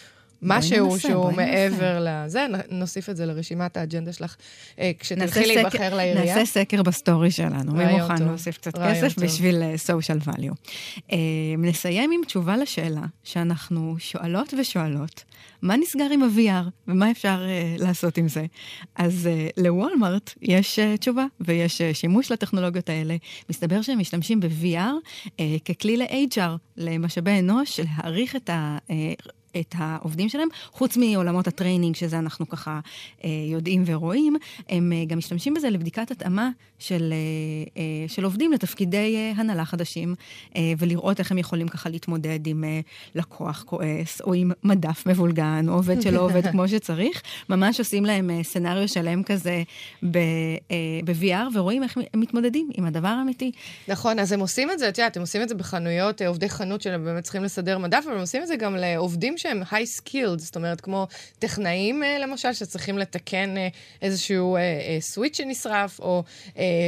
משהו 0.42 1.00
שהוא 1.00 1.32
מעבר 1.32 2.00
לזה, 2.02 2.46
נוסיף 2.72 3.10
את 3.10 3.18
זה 3.18 3.26
לרשימת 3.26 3.78
האג'נדה 3.78 4.14
שלך 4.14 4.36
אה, 4.80 4.92
כשתלכי 5.00 5.46
להיבחר 5.46 5.96
לעירייה. 5.96 6.36
נעשה 6.36 6.46
סקר 6.46 6.84
בסטורי 6.84 7.32
שלנו, 7.32 7.74
מי 7.74 7.86
מוכן 7.86 8.18
טוב. 8.18 8.28
להוסיף 8.28 8.58
קצת 8.58 8.78
כסף 8.78 9.16
טוב. 9.16 9.24
בשביל 9.24 9.78
social 9.78 10.18
אה, 10.18 10.30
value. 10.30 10.54
אה, 10.98 11.14
נסיים 11.58 12.12
עם 12.12 12.22
תשובה 12.26 12.58
לשאלה 12.58 13.06
שאנחנו 13.24 13.96
שואלות 14.00 14.54
ושואלות, 14.60 15.24
מה 15.62 15.78
נסגר 15.78 16.08
עם 16.12 16.24
ה-VR 16.24 16.70
ומה 16.88 17.12
אפשר 17.12 17.46
אה, 17.46 17.82
לעשות 17.82 18.18
עם 18.18 18.28
זה? 18.28 18.46
אז 18.96 19.30
אה, 19.32 19.62
לוולמארט 19.62 20.34
יש 20.42 20.80
אה, 20.80 20.98
תשובה 20.98 21.26
ויש 21.42 21.82
אה, 21.82 21.94
שימוש 21.94 22.32
לטכנולוגיות 22.32 22.90
האלה. 22.90 23.16
מסתבר 23.50 23.82
שהם 23.82 24.00
משתמשים 24.00 24.40
ב-VR 24.40 25.28
אה, 25.28 25.42
ככלי 25.66 25.98
ל-HR, 25.98 26.58
למשאבי 26.78 27.40
אנוש, 27.40 27.80
להעריך 27.80 28.36
את 28.36 28.50
ה... 28.50 28.78
אה, 28.88 29.32
את 29.60 29.76
העובדים 29.78 30.30
שלהם, 30.30 30.48
חוץ 30.72 30.98
מעולמות 30.98 31.48
ה 31.48 31.53
training, 31.53 31.96
שזה 31.96 32.20
אנחנו 32.20 32.50
ככה 32.50 32.80
אה, 33.24 33.30
יודעים 33.52 33.84
ורואים, 33.86 34.36
הם 34.70 34.94
אה, 34.94 35.06
גם 35.06 35.18
משתמשים 35.18 35.54
בזה 35.54 35.70
לבדיקת 35.70 36.12
התאמה 36.12 36.50
של, 36.80 37.14
אה, 37.14 37.82
אה, 37.82 38.08
של 38.08 38.24
עובדים 38.24 38.52
לתפקידי 38.52 39.16
אה, 39.16 39.32
הנהלה 39.36 39.66
חדשים, 39.66 40.16
אה, 40.56 40.62
ולראות 40.78 41.20
איך 41.20 41.32
הם 41.32 41.38
יכולים 41.38 41.68
ככה 41.68 41.90
להתמודד 41.90 42.48
עם 42.48 42.64
אה, 42.64 42.80
לקוח 43.16 43.64
כועס, 43.68 44.22
או 44.22 44.34
עם 44.34 44.52
מדף 44.64 45.04
מבולגן, 45.08 45.66
או 45.70 45.74
עובד 45.74 46.02
שלא 46.02 46.22
עובד 46.22 46.48
כמו 46.52 46.68
שצריך. 46.68 47.22
ממש 47.50 47.80
עושים 47.80 48.06
להם 48.06 48.30
אה, 48.30 48.44
סצנריו 48.44 48.88
שלם 48.88 49.24
כזה 49.24 49.64
ב-VR, 50.12 51.32
אה, 51.32 51.48
ורואים 51.54 51.84
איך 51.84 51.98
הם 52.14 52.20
מתמודדים 52.22 52.70
עם 52.74 52.86
הדבר 52.86 53.08
האמיתי. 53.08 53.52
נכון, 53.88 54.20
אז 54.20 54.32
הם 54.32 54.40
עושים 54.40 54.72
את 54.72 54.80
זה, 54.80 54.90
את 54.90 54.98
יודעת, 54.98 55.18
הם 55.18 55.22
עושים 55.22 55.42
את 55.42 55.50
זה 55.50 55.56
בחנויות, 55.56 56.22
אה, 56.22 56.28
עובדי 56.28 56.50
חנות 56.50 56.82
שהם 56.82 57.06
באמת 57.06 57.24
צריכים 57.24 57.44
לסדר 57.44 57.78
מדף, 57.78 58.04
אבל 58.06 58.14
הם 58.14 58.20
עושים 58.20 58.42
את 58.42 58.48
זה 58.48 58.56
גם 58.56 58.76
לעובדים 58.76 59.38
שהם 59.40 59.62
high 59.72 60.00
skilled, 60.00 60.38
זאת 60.38 60.56
אומרת, 60.56 60.82
כמו 60.82 61.08
טכנאים 61.40 62.04
אה, 62.04 62.20
למשל, 62.20 62.54
שצריכים 62.54 62.98
לתקן 62.98 63.58
אה, 63.58 63.68
איזשהו 64.02 64.58
switch 65.00 65.40
אה, 65.40 65.46
שנשרף, 65.46 66.00
או 66.00 66.24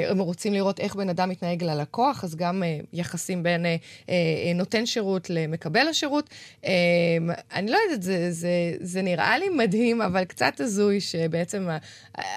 הם 0.10 0.20
רוצים 0.20 0.54
לראות 0.54 0.80
איך 0.80 0.96
בן 0.96 1.10
אדם 1.10 1.30
מתנהג 1.30 1.64
ללקוח, 1.64 2.24
אז 2.24 2.36
גם 2.36 2.64
יחסים 2.94 3.44
בין 3.44 3.66
נותן 4.56 4.86
שירות 4.86 5.30
למקבל 5.30 5.88
השירות. 5.88 6.30
אני 7.54 7.72
לא 7.72 7.78
יודעת, 7.86 8.04
זה, 8.04 8.32
זה, 8.32 8.50
זה 8.82 9.02
נראה 9.02 9.38
לי 9.38 9.50
מדהים, 9.50 10.02
אבל 10.02 10.26
קצת 10.26 10.60
הזוי 10.60 11.02
שבעצם 11.02 11.70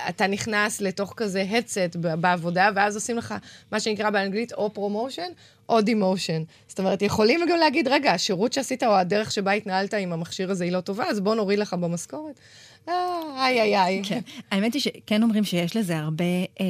אתה 0.09 0.27
נכנס 0.27 0.81
לתוך 0.81 1.15
כזה 1.17 1.45
headset 1.51 1.99
בעבודה, 1.99 2.71
ואז 2.75 2.95
עושים 2.95 3.17
לך 3.17 3.35
מה 3.73 3.81
שנקרא 3.81 4.11
באנגלית 4.11 4.53
או 4.53 4.75
promotion, 4.75 5.31
או 5.69 5.81
demotion. 5.81 6.43
זאת 6.69 6.79
אומרת, 6.79 7.03
יכולים 7.03 7.41
גם 7.49 7.59
להגיד, 7.59 7.89
רגע, 7.89 8.13
השירות 8.13 8.53
שעשית 8.53 8.83
או 8.83 8.97
הדרך 8.97 9.33
שבה 9.33 9.53
התנהלת 9.53 9.95
עם 9.95 10.13
המכשיר 10.13 10.51
הזה 10.51 10.65
היא 10.65 10.73
לא 10.73 10.81
טובה, 10.81 11.05
אז 11.05 11.21
בוא 11.21 11.35
נוריד 11.35 11.59
לך 11.59 11.75
במשכורת. 11.75 12.41
אה, 12.89 13.21
איי, 13.37 13.61
איי, 13.61 13.77
איי. 13.77 14.03
כן. 14.05 14.21
האמת 14.51 14.75
היא 14.75 14.83
שכן 14.83 15.23
אומרים 15.23 15.45
שיש 15.45 15.77
לזה 15.77 15.99
הרבה, 15.99 16.25
אה, 16.61 16.67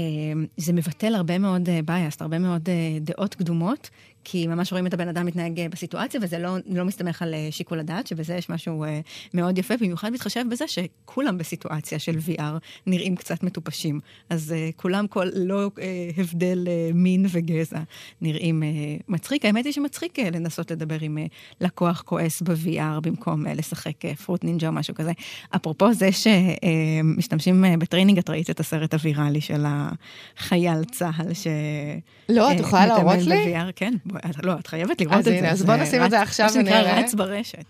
זה 0.57 0.73
מבטל 0.73 1.15
הרבה 1.15 1.39
מאוד 1.39 1.69
אה, 1.69 1.81
הרבה 2.21 2.39
מאוד 2.39 2.69
אה, 2.69 2.99
דעות 3.01 3.35
קדומות, 3.35 3.91
כי 4.25 4.47
ממש 4.47 4.73
רואים 4.73 4.87
את 4.87 4.95
הבן 4.95 5.09
אדם 5.09 5.27
מתנהג 5.27 5.61
אה, 5.61 5.69
בסיטואציה, 5.69 6.21
וזה 6.23 6.39
לא, 6.39 6.57
לא 6.67 6.85
מסתמך 6.85 7.23
על 7.23 7.35
אה, 7.35 7.49
שיקול 7.51 7.81
הדעת, 7.81 8.07
שבזה 8.07 8.35
יש 8.35 8.51
משהו 8.51 8.85
אה, 8.85 9.01
מאוד 9.35 9.59
יפה, 9.59 9.77
במיוחד 9.77 10.11
מתחשב 10.13 10.45
בזה 10.51 10.65
שכולם 10.69 11.39
בסיטואציה 11.39 11.99
של 11.99 12.19
VR 12.27 12.59
נראים 12.87 13.17
קצת 13.17 13.43
מטופשים. 13.43 14.01
אז 14.31 14.55
כולם, 14.77 15.07
כל, 15.07 15.29
לא 15.35 15.71
הבדל 16.17 16.69
מין 16.95 17.27
וגזע, 17.29 17.81
נראים 18.21 18.63
מצחיק. 19.09 19.45
האמת 19.45 19.65
היא 19.65 19.73
שמצחיק 19.73 20.19
לנסות 20.19 20.71
לדבר 20.71 20.97
עם 21.01 21.19
לקוח 21.61 22.03
כועס 22.03 22.43
ב-VR 22.43 23.01
במקום 23.03 23.47
לשחק 23.47 24.15
Fruit 24.25 24.45
Ninja 24.45 24.69
או 24.69 24.73
משהו 24.73 24.95
כזה. 24.95 25.13
אפרופו 25.57 25.93
זה 25.93 26.09
שמשתמשים 26.13 27.65
ב 27.79 27.83
training, 27.83 28.19
את 28.19 28.31
ראית 28.31 28.51
את 28.51 28.61
הסרט 28.61 28.95
הוויראלי 28.95 29.41
של 29.41 29.65
החייל 29.67 30.85
צה"ל 30.85 31.35
ש... 31.35 31.47
לא, 32.29 32.53
את 32.53 32.61
יכולה 32.61 32.87
להראות 32.87 33.23
לי? 33.27 33.55
כן. 33.77 33.95
לא, 34.43 34.53
את 34.59 34.67
חייבת 34.67 35.01
לראות 35.01 35.19
את 35.19 35.25
זה. 35.25 35.51
אז 35.51 35.63
בוא 35.63 35.77
נשים 35.77 36.05
את 36.05 36.11
זה 36.11 36.23
עכשיו 36.23 36.49
ונראה. 36.55 36.83
מה 36.83 36.89
שנקרא 36.89 37.05
רץ 37.05 37.15
ברשת. 37.15 37.65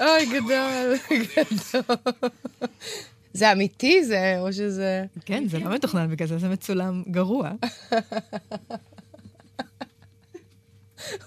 אוי, 0.00 0.26
גדול, 0.26 0.94
גדול. 1.10 1.96
זה 3.32 3.52
אמיתי 3.52 4.04
זה, 4.04 4.36
או 4.38 4.52
שזה... 4.52 5.04
כן, 5.24 5.44
זה 5.48 5.58
לא 5.58 5.70
מתוכנן 5.70 6.10
בגלל 6.10 6.28
זה, 6.28 6.38
זה 6.38 6.48
מצולם 6.48 7.02
גרוע. 7.10 7.50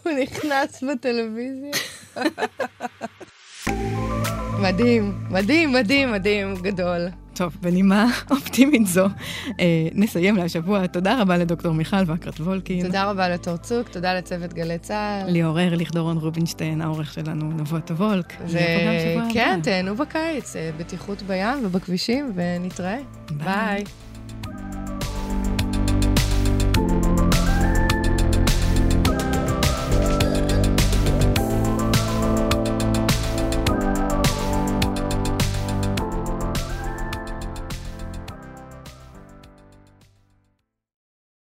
הוא 0.03 0.13
נכנס 0.21 0.83
בטלוויזיה. 0.83 1.71
מדהים, 4.61 5.23
מדהים, 5.29 5.71
מדהים, 5.71 6.11
מדהים, 6.11 6.55
גדול. 6.55 7.07
טוב, 7.37 7.57
בנימה 7.61 8.05
אופטימית 8.31 8.87
זו, 8.87 9.05
אה, 9.59 9.87
נסיים 9.93 10.35
להשבוע. 10.35 10.87
תודה 10.87 11.21
רבה 11.21 11.37
לדוקטור 11.37 11.73
מיכל 11.73 11.97
וקרת 12.07 12.39
וולקין. 12.39 12.85
תודה 12.85 13.09
רבה 13.09 13.29
לתור 13.29 13.57
צוק, 13.57 13.89
תודה 13.89 14.13
לצוות 14.13 14.53
גלי 14.53 14.77
צה"ל. 14.77 15.29
ליאור 15.31 15.59
ארליך, 15.59 15.91
דורון 15.91 16.17
רובינשטיין, 16.17 16.81
העורך 16.81 17.13
שלנו 17.13 17.51
נבות 17.51 17.91
וולק. 17.91 18.33
וכן, 18.47 19.59
תהנו 19.63 19.95
בקיץ, 19.95 20.55
אה, 20.55 20.69
בטיחות 20.77 21.21
בים 21.21 21.57
ובכבישים, 21.63 22.31
ונתראה. 22.35 22.97
ביי. 23.31 23.45
ביי. 23.45 23.83